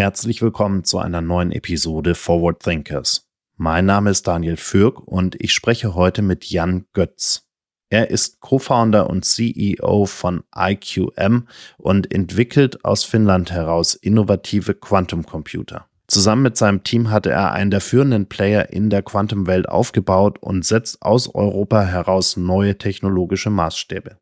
Herzlich 0.00 0.40
willkommen 0.40 0.82
zu 0.82 0.98
einer 0.98 1.20
neuen 1.20 1.52
Episode 1.52 2.14
Forward 2.14 2.62
Thinkers. 2.62 3.28
Mein 3.58 3.84
Name 3.84 4.08
ist 4.08 4.26
Daniel 4.26 4.56
Fürk 4.56 5.06
und 5.06 5.36
ich 5.38 5.52
spreche 5.52 5.94
heute 5.94 6.22
mit 6.22 6.46
Jan 6.46 6.86
Götz. 6.94 7.50
Er 7.90 8.08
ist 8.08 8.40
Co-Founder 8.40 9.10
und 9.10 9.26
CEO 9.26 10.06
von 10.06 10.42
IQM 10.56 11.48
und 11.76 12.14
entwickelt 12.14 12.82
aus 12.82 13.04
Finnland 13.04 13.52
heraus 13.52 13.94
innovative 13.94 14.72
Quantumcomputer. 14.72 15.84
Zusammen 16.06 16.44
mit 16.44 16.56
seinem 16.56 16.82
Team 16.82 17.10
hatte 17.10 17.30
er 17.30 17.52
einen 17.52 17.70
der 17.70 17.82
führenden 17.82 18.26
Player 18.26 18.70
in 18.70 18.88
der 18.88 19.02
Quantumwelt 19.02 19.68
aufgebaut 19.68 20.38
und 20.40 20.64
setzt 20.64 21.02
aus 21.02 21.34
Europa 21.34 21.82
heraus 21.82 22.38
neue 22.38 22.78
technologische 22.78 23.50
Maßstäbe. 23.50 24.16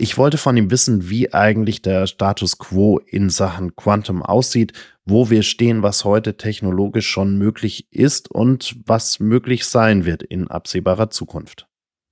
Ich 0.00 0.16
wollte 0.16 0.38
von 0.38 0.56
ihm 0.56 0.70
wissen, 0.70 1.10
wie 1.10 1.34
eigentlich 1.34 1.82
der 1.82 2.06
Status 2.06 2.56
quo 2.56 2.98
in 2.98 3.30
Sachen 3.30 3.74
Quantum 3.74 4.22
aussieht, 4.22 4.72
wo 5.04 5.28
wir 5.28 5.42
stehen, 5.42 5.82
was 5.82 6.04
heute 6.04 6.36
technologisch 6.36 7.08
schon 7.08 7.36
möglich 7.36 7.88
ist 7.90 8.30
und 8.30 8.76
was 8.86 9.18
möglich 9.18 9.64
sein 9.64 10.04
wird 10.04 10.22
in 10.22 10.46
absehbarer 10.46 11.10
Zukunft. 11.10 11.66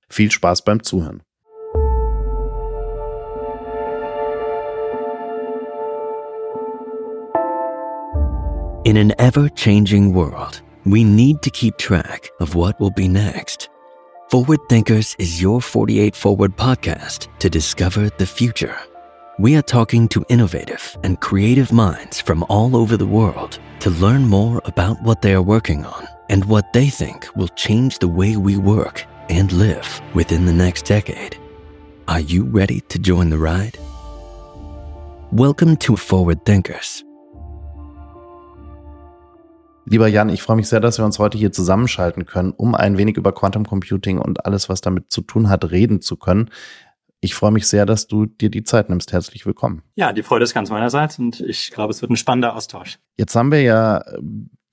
Viel 0.09 0.31
Spaß 0.31 0.65
beim 0.65 0.83
Zuhören. 0.83 1.23
In 8.83 8.97
an 8.97 9.11
ever-changing 9.11 10.13
world, 10.13 10.61
we 10.83 11.05
need 11.05 11.41
to 11.41 11.49
keep 11.49 11.77
track 11.77 12.31
of 12.41 12.53
what 12.53 12.77
will 12.81 12.91
be 12.91 13.07
next. 13.07 13.69
Forward 14.29 14.59
Thinkers 14.67 15.15
is 15.19 15.41
your 15.41 15.61
48 15.61 16.13
Forward 16.13 16.57
podcast 16.57 17.29
to 17.39 17.49
discover 17.49 18.09
the 18.09 18.25
future. 18.25 18.77
We 19.39 19.55
are 19.55 19.61
talking 19.61 20.09
to 20.09 20.25
innovative 20.27 20.97
and 21.05 21.21
creative 21.21 21.71
minds 21.71 22.19
from 22.19 22.43
all 22.49 22.75
over 22.75 22.97
the 22.97 23.07
world 23.07 23.57
to 23.79 23.89
learn 23.89 24.27
more 24.27 24.61
about 24.65 25.01
what 25.01 25.21
they 25.21 25.33
are 25.33 25.41
working 25.41 25.85
on 25.85 26.09
and 26.29 26.43
what 26.43 26.73
they 26.73 26.89
think 26.89 27.25
will 27.37 27.47
change 27.55 27.99
the 27.99 28.09
way 28.09 28.35
we 28.35 28.57
work 28.57 29.05
and 29.29 29.49
live 29.53 30.01
within 30.13 30.45
the 30.45 30.51
next 30.51 30.83
decade. 30.83 31.37
Are 32.09 32.19
you 32.19 32.43
ready 32.43 32.81
to 32.89 32.99
join 32.99 33.29
the 33.29 33.37
ride? 33.37 33.79
Welcome 35.31 35.77
to 35.77 35.95
Forward 35.95 36.43
Thinkers 36.43 37.01
Lieber 39.89 40.09
Jan, 40.09 40.27
ich 40.27 40.41
freue 40.41 40.57
mich 40.57 40.67
sehr, 40.67 40.81
dass 40.81 40.97
wir 40.97 41.05
uns 41.05 41.17
heute 41.17 41.37
hier 41.37 41.53
zusammenschalten 41.53 42.25
können, 42.25 42.51
um 42.51 42.75
ein 42.75 42.97
wenig 42.97 43.15
über 43.15 43.31
Quantum 43.31 43.65
Computing 43.65 44.17
und 44.19 44.45
alles, 44.45 44.67
was 44.67 44.81
damit 44.81 45.13
zu 45.13 45.21
tun 45.21 45.47
hat, 45.47 45.71
reden 45.71 46.01
zu 46.01 46.17
können. 46.17 46.49
Ich 47.21 47.33
freue 47.33 47.51
mich 47.51 47.67
sehr, 47.67 47.85
dass 47.85 48.05
du 48.05 48.25
dir 48.25 48.49
die 48.49 48.63
Zeit 48.63 48.89
nimmst. 48.89 49.13
Herzlich 49.13 49.45
willkommen. 49.45 49.83
Ja, 49.95 50.11
die 50.11 50.23
Freude 50.23 50.43
ist 50.43 50.53
ganz 50.53 50.69
meinerseits 50.69 51.17
und 51.19 51.39
ich 51.39 51.71
glaube, 51.71 51.91
es 51.91 52.01
wird 52.01 52.11
ein 52.11 52.17
spannender 52.17 52.53
Austausch. 52.53 52.99
Jetzt 53.15 53.33
haben 53.37 53.49
wir 53.49 53.61
ja 53.61 53.99
äh, 53.99 54.19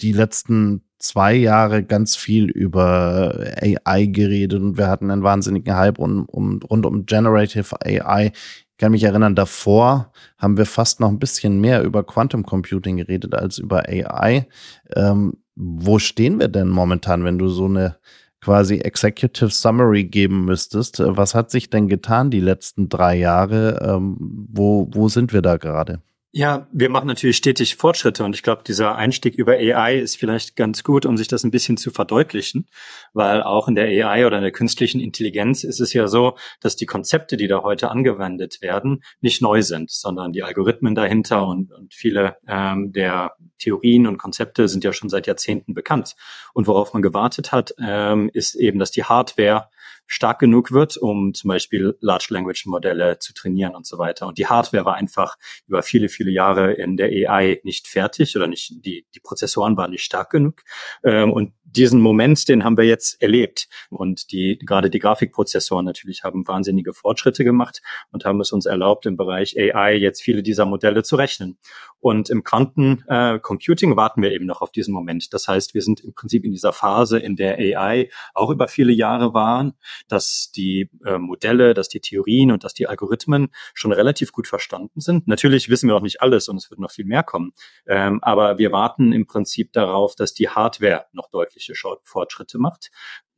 die 0.00 0.10
letzten 0.10 0.82
zwei 0.98 1.34
Jahre 1.34 1.84
ganz 1.84 2.16
viel 2.16 2.50
über 2.50 3.38
AI 3.60 4.06
geredet 4.06 4.60
und 4.60 4.78
wir 4.78 4.88
hatten 4.88 5.12
einen 5.12 5.22
wahnsinnigen 5.22 5.76
Hype 5.76 6.00
um, 6.00 6.24
um, 6.24 6.58
rund 6.58 6.86
um 6.86 7.06
Generative 7.06 7.76
AI. 7.84 8.32
Ich 8.74 8.78
kann 8.78 8.90
mich 8.90 9.04
erinnern, 9.04 9.36
davor 9.36 10.10
haben 10.36 10.56
wir 10.56 10.66
fast 10.66 10.98
noch 10.98 11.08
ein 11.08 11.20
bisschen 11.20 11.60
mehr 11.60 11.84
über 11.84 12.02
Quantum 12.02 12.44
Computing 12.44 12.96
geredet 12.96 13.32
als 13.32 13.58
über 13.58 13.88
AI. 13.88 14.48
Ähm, 14.96 15.34
wo 15.54 16.00
stehen 16.00 16.40
wir 16.40 16.48
denn 16.48 16.68
momentan, 16.68 17.22
wenn 17.22 17.38
du 17.38 17.48
so 17.48 17.66
eine 17.66 17.98
quasi 18.40 18.78
Executive 18.78 19.50
Summary 19.50 20.02
geben 20.02 20.44
müsstest? 20.44 20.98
Was 20.98 21.36
hat 21.36 21.52
sich 21.52 21.70
denn 21.70 21.88
getan 21.88 22.32
die 22.32 22.40
letzten 22.40 22.88
drei 22.88 23.16
Jahre? 23.16 23.78
Ähm, 23.80 24.16
wo, 24.18 24.88
wo 24.92 25.08
sind 25.08 25.32
wir 25.32 25.40
da 25.40 25.56
gerade? 25.56 26.02
Ja, 26.36 26.66
wir 26.72 26.90
machen 26.90 27.06
natürlich 27.06 27.36
stetig 27.36 27.76
Fortschritte 27.76 28.24
und 28.24 28.34
ich 28.34 28.42
glaube, 28.42 28.64
dieser 28.66 28.96
Einstieg 28.96 29.36
über 29.36 29.52
AI 29.52 30.00
ist 30.00 30.16
vielleicht 30.16 30.56
ganz 30.56 30.82
gut, 30.82 31.06
um 31.06 31.16
sich 31.16 31.28
das 31.28 31.44
ein 31.44 31.52
bisschen 31.52 31.76
zu 31.76 31.92
verdeutlichen, 31.92 32.66
weil 33.12 33.40
auch 33.40 33.68
in 33.68 33.76
der 33.76 33.86
AI 33.86 34.26
oder 34.26 34.38
in 34.38 34.42
der 34.42 34.50
künstlichen 34.50 35.00
Intelligenz 35.00 35.62
ist 35.62 35.78
es 35.78 35.92
ja 35.92 36.08
so, 36.08 36.36
dass 36.58 36.74
die 36.74 36.86
Konzepte, 36.86 37.36
die 37.36 37.46
da 37.46 37.62
heute 37.62 37.88
angewendet 37.88 38.60
werden, 38.62 39.04
nicht 39.20 39.42
neu 39.42 39.62
sind, 39.62 39.92
sondern 39.92 40.32
die 40.32 40.42
Algorithmen 40.42 40.96
dahinter 40.96 41.46
und, 41.46 41.70
und 41.70 41.94
viele 41.94 42.36
ähm, 42.48 42.90
der 42.90 43.36
Theorien 43.60 44.08
und 44.08 44.18
Konzepte 44.18 44.66
sind 44.66 44.82
ja 44.82 44.92
schon 44.92 45.10
seit 45.10 45.28
Jahrzehnten 45.28 45.72
bekannt. 45.72 46.16
Und 46.52 46.66
worauf 46.66 46.94
man 46.94 47.02
gewartet 47.02 47.52
hat, 47.52 47.76
ähm, 47.78 48.28
ist 48.32 48.56
eben, 48.56 48.80
dass 48.80 48.90
die 48.90 49.04
Hardware 49.04 49.68
stark 50.06 50.38
genug 50.38 50.72
wird, 50.72 50.96
um 50.96 51.34
zum 51.34 51.48
Beispiel 51.48 51.96
Large 52.00 52.26
Language 52.30 52.66
Modelle 52.66 53.18
zu 53.18 53.32
trainieren 53.32 53.74
und 53.74 53.86
so 53.86 53.98
weiter. 53.98 54.26
Und 54.26 54.38
die 54.38 54.46
Hardware 54.46 54.84
war 54.84 54.94
einfach 54.94 55.36
über 55.66 55.82
viele, 55.82 56.08
viele 56.08 56.30
Jahre 56.30 56.72
in 56.72 56.96
der 56.96 57.08
AI 57.08 57.60
nicht 57.64 57.88
fertig 57.88 58.36
oder 58.36 58.46
nicht, 58.46 58.84
die, 58.84 59.06
die 59.14 59.20
Prozessoren 59.20 59.76
waren 59.76 59.90
nicht 59.90 60.04
stark 60.04 60.30
genug. 60.30 60.62
Ähm, 61.02 61.32
und 61.32 61.52
diesen 61.76 62.00
Moment, 62.00 62.48
den 62.48 62.64
haben 62.64 62.76
wir 62.76 62.84
jetzt 62.84 63.20
erlebt. 63.22 63.68
Und 63.90 64.32
die, 64.32 64.58
gerade 64.58 64.90
die 64.90 64.98
Grafikprozessoren 64.98 65.84
natürlich 65.84 66.24
haben 66.24 66.46
wahnsinnige 66.46 66.92
Fortschritte 66.92 67.44
gemacht 67.44 67.82
und 68.12 68.24
haben 68.24 68.40
es 68.40 68.52
uns 68.52 68.66
erlaubt, 68.66 69.06
im 69.06 69.16
Bereich 69.16 69.56
AI 69.58 69.96
jetzt 69.96 70.22
viele 70.22 70.42
dieser 70.42 70.66
Modelle 70.66 71.02
zu 71.02 71.16
rechnen. 71.16 71.58
Und 72.04 72.28
im 72.28 72.44
Quantencomputing 72.44 73.92
äh, 73.92 73.96
warten 73.96 74.20
wir 74.20 74.32
eben 74.32 74.44
noch 74.44 74.60
auf 74.60 74.70
diesen 74.70 74.92
Moment. 74.92 75.32
Das 75.32 75.48
heißt, 75.48 75.72
wir 75.72 75.80
sind 75.80 76.00
im 76.00 76.12
Prinzip 76.12 76.44
in 76.44 76.52
dieser 76.52 76.74
Phase, 76.74 77.18
in 77.18 77.34
der 77.34 77.56
AI 77.58 78.10
auch 78.34 78.50
über 78.50 78.68
viele 78.68 78.92
Jahre 78.92 79.32
waren, 79.32 79.72
dass 80.06 80.50
die 80.54 80.90
äh, 81.06 81.16
Modelle, 81.16 81.72
dass 81.72 81.88
die 81.88 82.00
Theorien 82.00 82.52
und 82.52 82.62
dass 82.62 82.74
die 82.74 82.88
Algorithmen 82.88 83.48
schon 83.72 83.90
relativ 83.90 84.32
gut 84.32 84.46
verstanden 84.46 85.00
sind. 85.00 85.26
Natürlich 85.28 85.70
wissen 85.70 85.88
wir 85.88 85.94
noch 85.94 86.02
nicht 86.02 86.20
alles 86.20 86.48
und 86.50 86.58
es 86.58 86.70
wird 86.70 86.78
noch 86.78 86.90
viel 86.90 87.06
mehr 87.06 87.22
kommen. 87.22 87.54
Ähm, 87.86 88.22
aber 88.22 88.58
wir 88.58 88.70
warten 88.70 89.12
im 89.14 89.26
Prinzip 89.26 89.72
darauf, 89.72 90.14
dass 90.14 90.34
die 90.34 90.50
Hardware 90.50 91.06
noch 91.14 91.30
deutliche 91.64 91.98
Fortschritte 92.04 92.58
macht. 92.58 92.90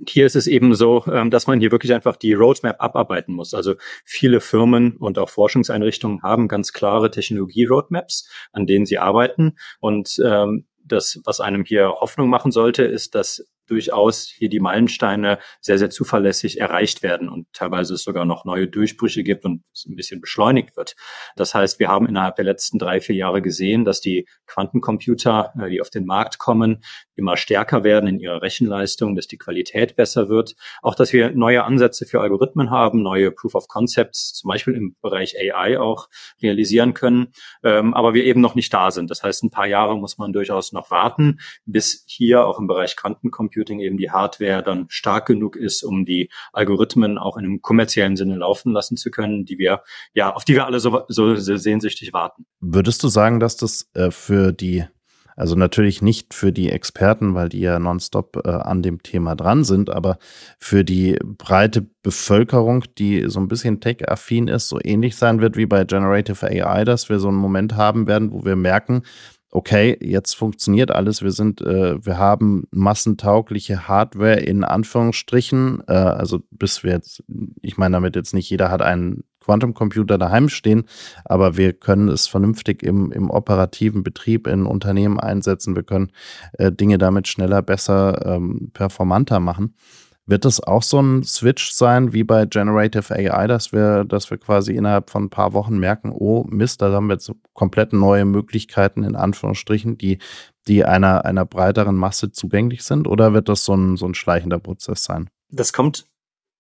Hier 0.07 0.27
ist 0.27 0.37
es 0.37 0.47
eben 0.47 0.75
so, 0.75 1.05
ähm, 1.07 1.31
dass 1.31 1.47
man 1.47 1.61
hier 1.61 1.73
wirklich 1.73 1.95
einfach 1.95 2.17
die 2.17 2.35
Roadmap 2.35 2.77
abarbeiten 2.81 3.35
muss. 3.35 3.55
Also 3.55 3.75
viele 4.05 4.41
Firmen 4.41 4.97
und 4.97 5.19
auch 5.19 5.31
Forschungseinrichtungen 5.31 6.23
haben 6.23 6.49
ganz 6.49 6.73
klare 6.73 7.11
Technologie-Roadmaps, 7.11 8.29
an 8.53 8.67
denen 8.67 8.87
sie 8.87 8.99
arbeiten. 8.99 9.57
Und 9.81 10.21
ähm, 10.25 10.67
das, 10.85 11.21
was 11.25 11.41
einem 11.41 11.65
hier 11.65 11.89
Hoffnung 12.01 12.29
machen 12.29 12.53
sollte, 12.53 12.85
ist, 12.85 13.15
dass 13.15 13.45
durchaus 13.67 14.29
hier 14.29 14.49
die 14.49 14.61
Meilensteine 14.61 15.39
sehr, 15.61 15.79
sehr 15.79 15.91
zuverlässig 15.91 16.61
erreicht 16.61 17.03
werden 17.03 17.29
und 17.29 17.53
teilweise 17.53 17.95
es 17.95 18.05
sogar 18.05 18.25
noch 18.25 18.45
neue 18.45 18.69
Durchbrüche 18.69 19.23
gibt 19.23 19.45
und 19.45 19.65
es 19.75 19.87
ein 19.87 19.97
bisschen 19.97 20.21
beschleunigt 20.21 20.77
wird. 20.77 20.95
Das 21.37 21.55
heißt, 21.55 21.79
wir 21.79 21.89
haben 21.89 22.07
innerhalb 22.07 22.37
der 22.37 22.45
letzten 22.45 22.79
drei, 22.79 23.01
vier 23.01 23.17
Jahre 23.17 23.43
gesehen, 23.43 23.85
dass 23.85 24.01
die 24.01 24.29
Quantencomputer, 24.47 25.53
äh, 25.61 25.71
die 25.71 25.81
auf 25.81 25.91
den 25.91 26.07
Markt 26.07 26.39
kommen, 26.39 26.83
immer 27.17 27.37
stärker 27.37 27.83
werden 27.83 28.09
in 28.09 28.21
ihrer 28.21 28.43
Rechenleistung, 28.43 29.17
dass 29.17 29.27
die 29.27 29.39
Qualität 29.39 29.97
besser 29.97 30.29
wird. 30.29 30.55
Auch, 30.83 30.95
dass 30.95 31.13
wir 31.13 31.31
neue 31.31 31.65
Ansätze 31.65 32.07
für 32.07 32.21
Algorithmen 32.21 32.71
haben, 32.71 33.03
neue 33.03 33.33
Proof 33.33 33.55
of 33.55 33.69
Concepts, 33.69 34.35
zum 34.35 34.49
Beispiel 34.49 34.75
im 34.75 34.97
Bereich 35.03 35.35
AI 35.37 35.81
auch 35.81 36.09
realisieren 36.41 36.95
können, 36.95 37.33
ähm, 37.65 37.95
aber 37.95 38.15
wir 38.15 38.25
eben 38.25 38.41
noch 38.41 38.55
nicht 38.55 38.73
da 38.73 38.91
sind. 38.91 39.11
Das 39.11 39.23
heißt, 39.23 39.43
ein 39.43 39.51
paar 39.51 39.67
Jahre 39.67 39.97
muss 39.99 40.19
man 40.19 40.33
durchaus 40.33 40.73
noch 40.73 40.91
warten, 40.91 41.41
bis 41.65 42.05
hier 42.07 42.47
auch 42.47 42.59
im 42.59 42.67
Bereich 42.67 42.97
Quantencomputer 42.97 43.57
Computing 43.57 43.81
eben 43.81 43.97
die 43.97 44.11
Hardware 44.11 44.63
dann 44.63 44.87
stark 44.89 45.27
genug 45.27 45.57
ist, 45.57 45.83
um 45.83 46.05
die 46.05 46.31
Algorithmen 46.53 47.17
auch 47.17 47.37
in 47.37 47.45
einem 47.45 47.63
kommerziellen 47.63 48.17
Sinne 48.17 48.37
laufen 48.37 48.73
lassen 48.73 48.97
zu 48.97 49.11
können, 49.11 49.45
die 49.45 49.59
wir, 49.59 49.83
ja, 50.13 50.33
auf 50.33 50.45
die 50.45 50.55
wir 50.55 50.67
alle 50.67 50.81
so, 50.81 51.05
so 51.09 51.35
sehnsüchtig 51.37 52.13
warten. 52.13 52.45
Würdest 52.61 53.03
du 53.03 53.09
sagen, 53.09 53.41
dass 53.41 53.57
das 53.57 53.89
äh, 53.95 54.11
für 54.11 54.53
die 54.53 54.85
also 55.37 55.55
natürlich 55.55 56.01
nicht 56.01 56.33
für 56.33 56.51
die 56.51 56.71
Experten, 56.71 57.35
weil 57.35 57.51
die 57.51 57.61
ja 57.61 57.79
nonstop 57.79 58.41
äh, 58.45 58.51
an 58.51 58.83
dem 58.83 59.03
Thema 59.03 59.37
dran 59.37 59.65
sind, 59.65 59.91
aber 59.91 60.19
für 60.59 60.83
die 60.83 61.19
breite 61.23 61.87
Bevölkerung, 62.03 62.85
die 62.99 63.25
so 63.29 63.39
ein 63.39 63.49
bisschen 63.49 63.81
tech-affin 63.81 64.49
ist, 64.49 64.69
so 64.69 64.79
ähnlich 64.83 65.17
sein 65.17 65.41
wird 65.41 65.57
wie 65.57 65.67
bei 65.67 65.85
Generative 65.85 66.47
AI, 66.47 66.85
dass 66.85 67.11
wir 67.11 67.19
so 67.19 67.29
einen 67.29 67.37
Moment 67.37 67.77
haben 67.77 68.07
werden, 68.07 68.33
wo 68.33 68.45
wir 68.45 68.57
merken, 68.57 69.03
okay, 69.51 69.97
jetzt 70.01 70.35
funktioniert 70.35 70.91
alles, 70.91 71.23
wir 71.23 71.31
sind, 71.31 71.61
äh, 71.61 72.05
wir 72.05 72.19
haben 72.19 72.65
massentaugliche 72.71 73.89
Hardware 73.89 74.41
in 74.41 74.65
Anführungsstrichen, 74.65 75.83
äh, 75.87 75.93
also 75.93 76.41
bis 76.51 76.83
wir 76.83 76.93
jetzt, 76.93 77.23
ich 77.63 77.77
meine 77.77 77.95
damit 77.95 78.17
jetzt 78.17 78.35
nicht 78.35 78.51
jeder 78.51 78.71
hat 78.71 78.83
einen 78.83 79.25
Quantum-Computer 79.47 80.19
daheim 80.19 80.49
stehen, 80.49 80.85
aber 81.25 81.57
wir 81.57 81.73
können 81.73 82.09
es 82.09 82.27
vernünftig 82.27 82.83
im, 82.83 83.13
im 83.13 83.31
operativen 83.31 84.03
Betrieb 84.03 84.47
in 84.47 84.67
Unternehmen 84.67 85.19
einsetzen, 85.19 85.77
wir 85.77 85.85
können 85.85 86.11
äh, 86.55 86.73
Dinge 86.73 86.99
damit 86.99 87.29
schneller, 87.29 87.63
besser, 87.63 88.27
ähm, 88.27 88.71
performanter 88.75 89.41
machen. 89.41 89.75
Wird 90.29 90.45
das 90.45 90.61
auch 90.61 90.83
so 90.83 91.01
ein 91.01 91.23
Switch 91.23 91.71
sein 91.71 92.13
wie 92.13 92.25
bei 92.25 92.47
Generative 92.47 93.15
AI, 93.15 93.47
dass 93.47 93.73
wir, 93.73 94.05
dass 94.05 94.29
wir 94.29 94.39
quasi 94.39 94.75
innerhalb 94.75 95.09
von 95.09 95.25
ein 95.25 95.31
paar 95.31 95.53
Wochen 95.53 95.79
merken, 95.79 96.11
oh 96.13 96.45
Mist, 96.49 96.83
da 96.83 96.91
haben 96.91 97.07
wir 97.07 97.15
jetzt 97.15 97.31
komplett 97.55 97.93
neue 97.93 98.25
Möglichkeiten 98.25 99.05
in 99.05 99.15
Anführungsstrichen, 99.15 99.99
die, 99.99 100.19
die 100.67 100.85
einer, 100.85 101.25
einer 101.25 101.47
breiteren 101.47 101.95
Masse 101.95 102.33
zugänglich 102.33 102.83
sind? 102.83 103.07
Oder 103.07 103.35
wird 103.35 103.49
das 103.49 103.65
so 103.65 103.75
ein, 103.75 103.97
so 103.97 104.07
ein 104.07 104.15
schleichender 104.15 104.59
Prozess 104.59 105.05
sein? 105.05 105.31
Das 105.49 105.73
kommt 105.73 106.07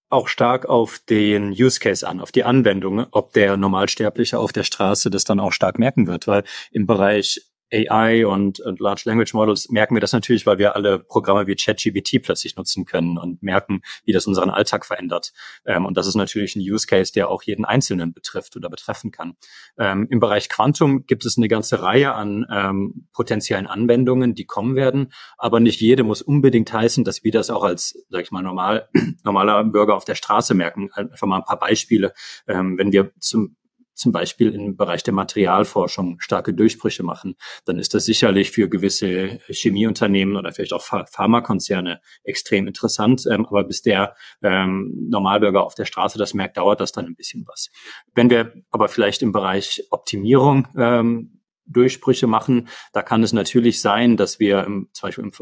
auch 0.09 0.29
stark 0.29 0.67
auf 0.67 1.01
den 1.09 1.51
Use 1.51 1.81
Case 1.81 2.07
an, 2.07 2.21
auf 2.21 2.33
die 2.33 2.45
Anwendung, 2.45 3.07
ob 3.11 3.33
der 3.33 3.57
Normalsterbliche 3.57 4.39
auf 4.39 4.53
der 4.53 4.63
Straße 4.63 5.11
das 5.11 5.25
dann 5.25 5.41
auch 5.41 5.53
stark 5.53 5.79
merken 5.79 6.07
wird, 6.07 6.27
weil 6.27 6.45
im 6.71 6.87
Bereich 6.87 7.41
AI 7.73 8.27
und, 8.27 8.61
und 8.61 8.81
Large 8.81 9.03
Language 9.07 9.35
Models 9.35 9.69
merken 9.71 9.95
wir 9.95 10.01
das 10.01 10.13
natürlich, 10.13 10.47
weil 10.47 10.59
wir 10.59 10.77
alle 10.77 10.99
Programme 10.99 11.47
wie 11.47 11.57
ChatGPT 11.57 12.23
plötzlich 12.23 12.57
nutzen 12.57 12.85
können 12.85 13.19
und 13.19 13.43
merken, 13.43 13.83
wie 14.05 14.13
das 14.13 14.27
unseren 14.27 14.51
Alltag 14.51 14.85
verändert. 14.87 15.33
Ähm, 15.65 15.85
und 15.85 15.97
das 15.97 16.07
ist 16.07 16.15
natürlich 16.15 16.57
ein 16.57 16.61
Use 16.61 16.87
Case, 16.87 17.13
der 17.13 17.29
auch 17.29 17.43
jeden 17.43 17.65
Einzelnen 17.65 18.13
betrifft 18.13 18.57
oder 18.57 18.71
betreffen 18.71 19.11
kann. 19.11 19.37
Ähm, 19.79 20.07
Im 20.11 20.21
Bereich 20.21 20.49
Quantum 20.49 21.07
gibt 21.07 21.25
es 21.25 21.37
eine 21.37 21.49
ganze 21.49 21.83
Reihe 21.83 22.15
an 22.15 22.47
ähm, 22.51 23.09
potenziellen 23.13 23.67
Anwendungen, 23.67 24.35
die 24.35 24.45
kommen 24.45 24.77
werden, 24.77 25.13
aber 25.37 25.61
nicht 25.61 25.81
jede 25.81 26.05
muss 26.05 26.23
unbedingt 26.23 26.73
heißen, 26.73 27.05
dass 27.05 27.25
wir 27.25 27.33
das 27.33 27.51
auch 27.51 27.65
als, 27.65 28.07
sag 28.11 28.23
ich 28.23 28.31
mal, 28.31 28.43
normal, 28.43 28.89
normaler 29.25 29.65
Bürger 29.65 29.97
auf 29.97 30.05
der 30.05 30.15
Straße 30.15 30.55
merken. 30.55 30.91
Einfach 30.93 31.27
mal 31.27 31.39
ein 31.39 31.45
paar 31.45 31.59
Beispiele. 31.59 32.13
Ähm, 32.47 32.79
wenn 32.79 32.93
wir 32.93 33.13
zum 33.19 33.57
zum 33.97 34.13
Beispiel 34.13 34.55
im 34.55 34.77
Bereich 34.77 35.03
der 35.03 35.15
Materialforschung 35.15 36.21
starke 36.21 36.55
Durchbrüche 36.55 37.03
machen, 37.03 37.37
dann 37.65 37.79
ist 37.79 37.95
das 37.95 38.05
sicherlich 38.05 38.51
für 38.51 38.69
gewisse 38.69 39.41
Chemieunternehmen 39.49 40.37
oder 40.37 40.53
vielleicht 40.53 40.73
auch 40.73 40.83
Pharmakonzerne 40.83 42.01
extrem 42.23 42.67
interessant. 42.67 43.25
Ähm, 43.31 43.47
aber 43.47 43.65
bis 43.65 43.83
der 43.83 44.15
ähm, 44.43 45.09
Normalbürger 45.09 45.65
auf 45.65 45.75
der 45.75 45.87
Straße 45.87 46.19
das 46.19 46.35
merkt, 46.35 46.57
dauert 46.57 46.81
das 46.81 46.93
dann 46.93 47.07
ein 47.07 47.17
bisschen 47.17 47.45
was. 47.47 47.71
Wenn 48.15 48.31
wir 48.31 48.53
aber 48.71 48.89
vielleicht 48.89 49.23
im 49.23 49.33
Bereich 49.33 49.83
Optimierung 49.91 50.69
ähm, 50.77 51.41
Durchbrüche 51.67 52.27
machen. 52.27 52.69
Da 52.93 53.03
kann 53.03 53.23
es 53.23 53.33
natürlich 53.33 53.81
sein, 53.81 54.17
dass 54.17 54.41
wir 54.41 54.65
im, 54.65 54.89
zum 54.93 55.09
Beispiel 55.09 55.25
im 55.25 55.33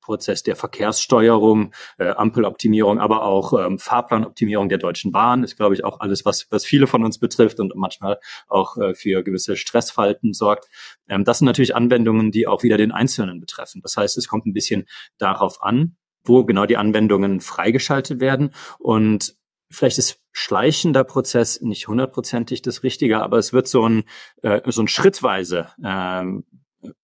Prozess 0.00 0.42
der 0.42 0.56
Verkehrssteuerung, 0.56 1.72
äh, 1.98 2.10
Ampeloptimierung, 2.10 2.98
aber 2.98 3.24
auch 3.24 3.52
ähm, 3.58 3.78
Fahrplanoptimierung 3.78 4.68
der 4.68 4.78
Deutschen 4.78 5.12
Bahn 5.12 5.44
ist, 5.44 5.56
glaube 5.56 5.74
ich, 5.74 5.84
auch 5.84 6.00
alles, 6.00 6.24
was, 6.24 6.46
was 6.50 6.64
viele 6.64 6.86
von 6.86 7.04
uns 7.04 7.18
betrifft 7.18 7.60
und 7.60 7.74
manchmal 7.76 8.18
auch 8.48 8.76
äh, 8.76 8.94
für 8.94 9.22
gewisse 9.22 9.56
Stressfalten 9.56 10.32
sorgt. 10.32 10.68
Ähm, 11.08 11.24
das 11.24 11.38
sind 11.38 11.46
natürlich 11.46 11.74
Anwendungen, 11.74 12.30
die 12.30 12.46
auch 12.46 12.62
wieder 12.62 12.76
den 12.76 12.92
Einzelnen 12.92 13.40
betreffen. 13.40 13.80
Das 13.82 13.96
heißt, 13.96 14.16
es 14.18 14.28
kommt 14.28 14.46
ein 14.46 14.52
bisschen 14.52 14.86
darauf 15.18 15.62
an, 15.62 15.96
wo 16.24 16.44
genau 16.44 16.66
die 16.66 16.76
Anwendungen 16.76 17.40
freigeschaltet 17.40 18.20
werden 18.20 18.54
und 18.78 19.36
vielleicht 19.70 19.98
ist 19.98 20.23
schleichender 20.34 21.04
Prozess 21.04 21.60
nicht 21.62 21.86
hundertprozentig 21.88 22.60
das 22.60 22.82
Richtige, 22.82 23.22
aber 23.22 23.38
es 23.38 23.52
wird 23.52 23.68
so 23.68 23.88
ein, 23.88 24.02
äh, 24.42 24.60
so 24.66 24.82
ein 24.82 24.88
schrittweise, 24.88 25.68
ähm, 25.82 26.44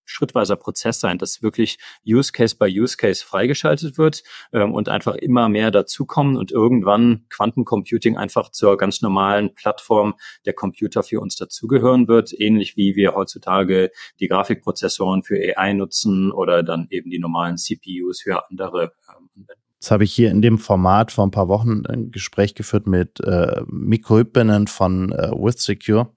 schrittweiser 0.05 0.56
Prozess 0.56 1.00
sein, 1.00 1.17
dass 1.17 1.41
wirklich 1.41 1.79
Use 2.05 2.32
Case 2.32 2.56
by 2.56 2.67
Use 2.67 2.97
Case 2.97 3.25
freigeschaltet 3.25 3.97
wird 3.97 4.25
ähm, 4.53 4.75
und 4.75 4.88
einfach 4.88 5.15
immer 5.15 5.49
mehr 5.49 5.71
dazukommen 5.71 6.37
und 6.37 6.50
irgendwann 6.50 7.25
Quantencomputing 7.31 8.17
einfach 8.17 8.50
zur 8.50 8.77
ganz 8.77 9.00
normalen 9.00 9.55
Plattform 9.55 10.15
der 10.44 10.53
Computer 10.53 11.05
für 11.05 11.21
uns 11.21 11.37
dazugehören 11.37 12.09
wird, 12.09 12.38
ähnlich 12.38 12.77
wie 12.77 12.97
wir 12.97 13.15
heutzutage 13.15 13.93
die 14.19 14.27
Grafikprozessoren 14.27 15.23
für 15.23 15.37
AI 15.37 15.73
nutzen 15.73 16.32
oder 16.32 16.65
dann 16.65 16.88
eben 16.91 17.11
die 17.11 17.21
normalen 17.21 17.56
CPUs 17.56 18.23
für 18.23 18.50
andere 18.50 18.93
ähm, 19.09 19.31
Anwendungen. 19.37 19.69
Jetzt 19.81 19.91
habe 19.91 20.05
ich 20.05 20.12
hier 20.12 20.31
in 20.31 20.43
dem 20.43 20.59
Format 20.59 21.11
vor 21.11 21.27
ein 21.27 21.31
paar 21.31 21.49
Wochen 21.49 21.87
ein 21.87 22.11
Gespräch 22.11 22.55
geführt 22.55 22.87
mit 22.87 23.19
äh, 23.21 23.62
Mikko 23.67 24.19
Hyppenen 24.19 24.67
von 24.67 25.11
äh, 25.12 25.31
WithSecure. 25.31 26.11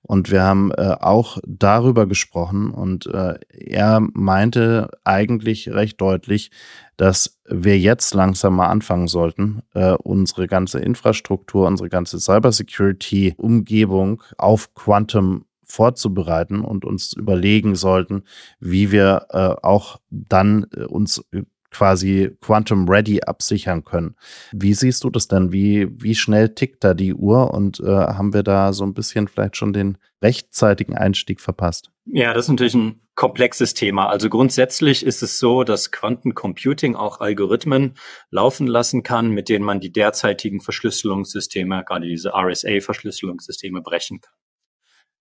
Und 0.00 0.30
wir 0.30 0.42
haben 0.42 0.72
äh, 0.72 0.96
auch 0.98 1.36
darüber 1.46 2.06
gesprochen 2.06 2.70
und 2.70 3.04
äh, 3.06 3.34
er 3.50 4.00
meinte 4.00 4.88
eigentlich 5.04 5.68
recht 5.68 6.00
deutlich, 6.00 6.50
dass 6.96 7.38
wir 7.46 7.78
jetzt 7.78 8.14
langsam 8.14 8.56
mal 8.56 8.68
anfangen 8.68 9.08
sollten, 9.08 9.60
äh, 9.74 9.92
unsere 9.92 10.46
ganze 10.46 10.80
Infrastruktur, 10.80 11.66
unsere 11.66 11.90
ganze 11.90 12.18
Cybersecurity-Umgebung 12.18 14.22
auf 14.38 14.72
Quantum 14.74 15.44
vorzubereiten 15.64 16.60
und 16.60 16.84
uns 16.84 17.14
überlegen 17.14 17.74
sollten, 17.74 18.22
wie 18.60 18.92
wir 18.92 19.26
äh, 19.30 19.54
auch 19.62 19.98
dann 20.10 20.66
äh, 20.74 20.84
uns 20.84 21.24
quasi 21.72 22.30
Quantum 22.40 22.88
Ready 22.88 23.20
absichern 23.22 23.84
können. 23.84 24.14
Wie 24.52 24.74
siehst 24.74 25.04
du 25.04 25.10
das 25.10 25.26
denn? 25.26 25.52
Wie, 25.52 25.88
wie 26.00 26.14
schnell 26.14 26.50
tickt 26.50 26.84
da 26.84 26.94
die 26.94 27.14
Uhr 27.14 27.52
und 27.52 27.80
äh, 27.80 27.86
haben 27.86 28.34
wir 28.34 28.42
da 28.42 28.72
so 28.72 28.84
ein 28.84 28.94
bisschen 28.94 29.26
vielleicht 29.26 29.56
schon 29.56 29.72
den 29.72 29.98
rechtzeitigen 30.22 30.96
Einstieg 30.96 31.40
verpasst? 31.40 31.90
Ja, 32.04 32.32
das 32.34 32.46
ist 32.46 32.50
natürlich 32.50 32.74
ein 32.74 33.00
komplexes 33.14 33.74
Thema. 33.74 34.08
Also 34.08 34.28
grundsätzlich 34.28 35.04
ist 35.04 35.22
es 35.22 35.38
so, 35.38 35.64
dass 35.64 35.90
Quantencomputing 35.90 36.96
auch 36.96 37.20
Algorithmen 37.20 37.94
laufen 38.30 38.66
lassen 38.66 39.02
kann, 39.02 39.30
mit 39.30 39.48
denen 39.48 39.64
man 39.64 39.80
die 39.80 39.92
derzeitigen 39.92 40.60
Verschlüsselungssysteme, 40.60 41.84
gerade 41.86 42.06
diese 42.06 42.30
RSA-Verschlüsselungssysteme 42.34 43.82
brechen 43.82 44.20
kann. 44.20 44.34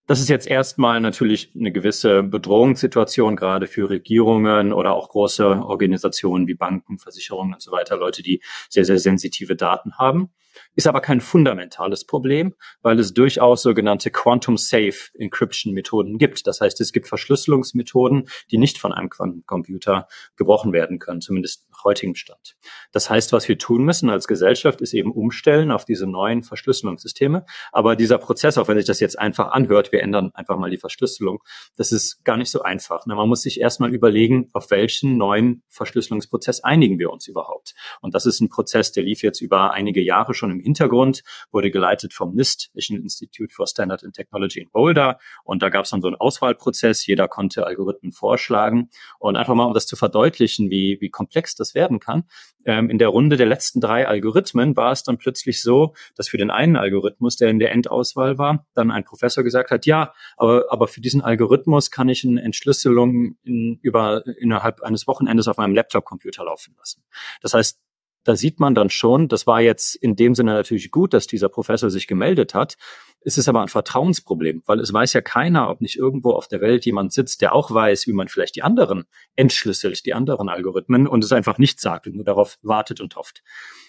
Das 0.08 0.20
ist 0.20 0.30
jetzt 0.30 0.48
erstmal 0.48 1.00
natürlich 1.00 1.54
eine 1.56 1.72
gewisse 1.72 2.24
Bedrohungssituation, 2.24 3.36
gerade 3.36 3.68
für 3.68 3.90
Regierungen 3.90 4.74
oder 4.74 4.94
auch 4.94 5.10
große 5.10 5.46
Organisationen 5.46 6.48
wie 6.48 6.56
Banken, 6.56 6.98
Versicherungen 6.98 7.54
und 7.54 7.62
so 7.62 7.72
weiter, 7.72 7.98
Leute, 7.98 8.24
die 8.24 8.42
sehr, 8.70 8.86
sehr 8.86 9.00
sensitive 9.00 9.56
Daten 9.56 9.98
haben 9.98 10.32
ist 10.76 10.88
aber 10.88 11.02
kein 11.02 11.22
fundamentales 11.22 12.06
Problem, 12.06 12.54
weil 12.82 13.00
es 13.00 13.14
durchaus 13.14 13.62
sogenannte 13.62 14.12
Quantum 14.12 14.58
Safe 14.58 14.94
Encryption 15.18 15.74
Methoden 15.74 16.18
gibt. 16.18 16.48
Das 16.48 16.62
heißt, 16.62 16.80
es 16.82 16.92
gibt 16.92 17.08
Verschlüsselungsmethoden, 17.08 18.28
die 18.52 18.58
nicht 18.58 18.78
von 18.78 18.94
einem 18.94 19.10
Quantencomputer 19.10 20.08
gebrochen 20.36 20.74
werden 20.74 21.00
können, 21.00 21.22
zumindest 21.22 21.68
nach 21.82 21.84
heutigem 21.84 22.16
Stand. 22.16 22.56
Das 22.92 23.10
heißt, 23.10 23.34
was 23.34 23.48
wir 23.48 23.58
tun 23.58 23.84
müssen 23.84 24.10
als 24.10 24.28
Gesellschaft, 24.28 24.82
ist 24.82 24.94
eben 24.94 25.12
umstellen 25.12 25.72
auf 25.72 25.86
diese 25.86 26.08
neuen 26.08 26.44
Verschlüsselungssysteme. 26.44 27.46
Aber 27.72 27.96
dieser 27.96 28.18
Prozess, 28.18 28.58
auch 28.58 28.68
wenn 28.68 28.78
sich 28.78 28.86
das 28.86 29.00
jetzt 29.00 29.18
einfach 29.18 29.52
anhört, 29.52 29.92
wir 29.92 30.02
ändern 30.02 30.32
einfach 30.34 30.58
mal 30.58 30.70
die 30.70 30.78
Verschlüsselung, 30.78 31.40
das 31.78 31.92
ist 31.92 32.24
gar 32.24 32.38
nicht 32.38 32.52
so 32.52 32.62
einfach. 32.62 33.06
Man 33.06 33.30
muss 33.30 33.42
sich 33.42 33.60
erstmal 33.60 33.94
überlegen, 33.94 34.50
auf 34.54 34.72
welchen 34.72 35.18
neuen 35.18 35.64
Verschlüsselungsprozess 35.70 36.62
einigen 36.62 37.00
wir 37.00 37.12
uns 37.12 37.28
überhaupt. 37.28 37.74
Und 38.02 38.14
das 38.14 38.26
ist 38.26 38.42
ein 38.42 38.50
Prozess, 38.50 38.92
der 38.92 39.04
lief 39.04 39.24
jetzt 39.24 39.42
über 39.42 39.72
einige 39.72 40.02
Jahre 40.02 40.34
schon 40.34 40.52
im 40.52 40.60
Hintergrund, 40.60 41.24
wurde 41.52 41.72
geleitet 41.72 42.14
vom 42.14 42.36
NIST, 42.36 42.72
National 42.74 43.04
Institute 43.04 43.54
for 43.54 43.68
Standard 43.68 44.04
and 44.04 44.16
Technology 44.16 44.60
in 44.60 44.70
Boulder. 44.70 45.20
Und 45.44 45.62
da 45.62 45.70
gab 45.70 45.86
es 45.86 45.92
dann 45.92 46.02
so 46.02 46.08
einen 46.08 46.18
Auswahlprozess. 46.18 47.06
Jeder 47.06 47.28
konnte 47.28 47.66
Algorithmen 47.66 48.12
vorschlagen. 48.12 48.90
Und 49.20 49.36
einfach 49.36 49.56
mal, 49.56 49.66
um 49.66 49.74
das 49.74 49.88
zu 49.88 49.96
verdeutlichen, 49.96 50.70
wie, 50.70 50.98
wie 51.00 51.10
komplex 51.10 51.56
das 51.56 51.71
werden 51.76 52.00
kann. 52.00 52.24
Ähm, 52.66 52.90
in 52.90 52.98
der 52.98 53.08
Runde 53.08 53.38
der 53.38 53.48
letzten 53.48 53.82
drei 53.82 54.08
Algorithmen 54.08 54.76
war 54.76 54.92
es 54.92 55.04
dann 55.04 55.18
plötzlich 55.18 55.62
so, 55.62 55.94
dass 56.16 56.30
für 56.30 56.38
den 56.38 56.52
einen 56.52 56.76
Algorithmus, 56.76 57.36
der 57.36 57.50
in 57.50 57.60
der 57.60 57.72
Endauswahl 57.72 58.38
war, 58.38 58.66
dann 58.74 58.92
ein 58.92 59.04
Professor 59.04 59.44
gesagt 59.44 59.72
hat, 59.72 59.86
ja, 59.86 60.14
aber, 60.38 60.66
aber 60.70 60.88
für 60.88 61.02
diesen 61.02 61.22
Algorithmus 61.22 61.92
kann 61.92 62.10
ich 62.10 62.24
eine 62.24 62.42
Entschlüsselung 62.42 63.38
in, 63.44 63.80
über, 63.82 64.24
innerhalb 64.38 64.82
eines 64.82 65.08
Wochenendes 65.08 65.48
auf 65.48 65.58
meinem 65.58 65.76
Laptop-Computer 65.76 66.46
laufen 66.46 66.76
lassen. 66.78 67.04
Das 67.42 67.54
heißt, 67.54 67.80
da 68.24 68.36
sieht 68.36 68.60
man 68.60 68.76
dann 68.76 68.90
schon, 68.90 69.28
das 69.28 69.48
war 69.48 69.62
jetzt 69.62 69.96
in 69.96 70.16
dem 70.16 70.36
Sinne 70.36 70.54
natürlich 70.54 70.92
gut, 70.92 71.14
dass 71.14 71.28
dieser 71.28 71.50
Professor 71.50 71.90
sich 71.90 72.08
gemeldet 72.08 72.54
hat. 72.54 72.76
Es 73.24 73.38
ist 73.38 73.48
aber 73.48 73.62
ein 73.62 73.68
Vertrauensproblem, 73.68 74.64
weil 74.66 74.80
es 74.80 74.92
weiß 74.92 75.14
ja 75.14 75.22
keiner, 75.22 75.70
ob 75.70 75.82
nicht 75.82 75.96
irgendwo 75.96 76.32
auf 76.32 76.48
der 76.48 76.62
Welt 76.62 76.86
jemand 76.86 77.14
sitzt, 77.14 77.42
der 77.42 77.54
auch 77.54 77.72
weiß, 77.72 78.08
wie 78.08 78.14
man 78.14 78.28
vielleicht 78.28 78.56
die 78.56 78.64
anderen 78.64 79.06
entschlüsselt, 79.36 80.06
die 80.06 80.14
anderen 80.14 80.50
Algorithmen 80.50 81.08
und 81.08 81.24
es 81.24 81.32
einfach 81.32 81.58
nicht 81.58 81.80
sagt 81.80 82.08
und 82.08 82.16
nur 82.16 82.26
darauf 82.26 82.58
wartet 82.62 83.00
und 83.00 83.16
hofft. 83.16 83.44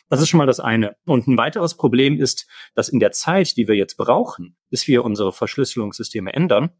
Das 0.09 0.21
ist 0.21 0.29
schon 0.29 0.39
mal 0.39 0.47
das 0.47 0.61
eine. 0.61 0.97
Und 1.07 1.27
ein 1.27 1.39
weiteres 1.39 1.77
Problem 1.77 2.21
ist, 2.21 2.47
dass 2.75 2.91
in 2.91 3.01
der 3.01 3.13
Zeit, 3.13 3.57
die 3.57 3.69
wir 3.69 3.77
jetzt 3.77 3.97
brauchen, 3.97 4.57
bis 4.69 4.87
wir 4.87 5.05
unsere 5.05 5.33
Verschlüsselungssysteme 5.33 6.35
ändern, 6.35 6.71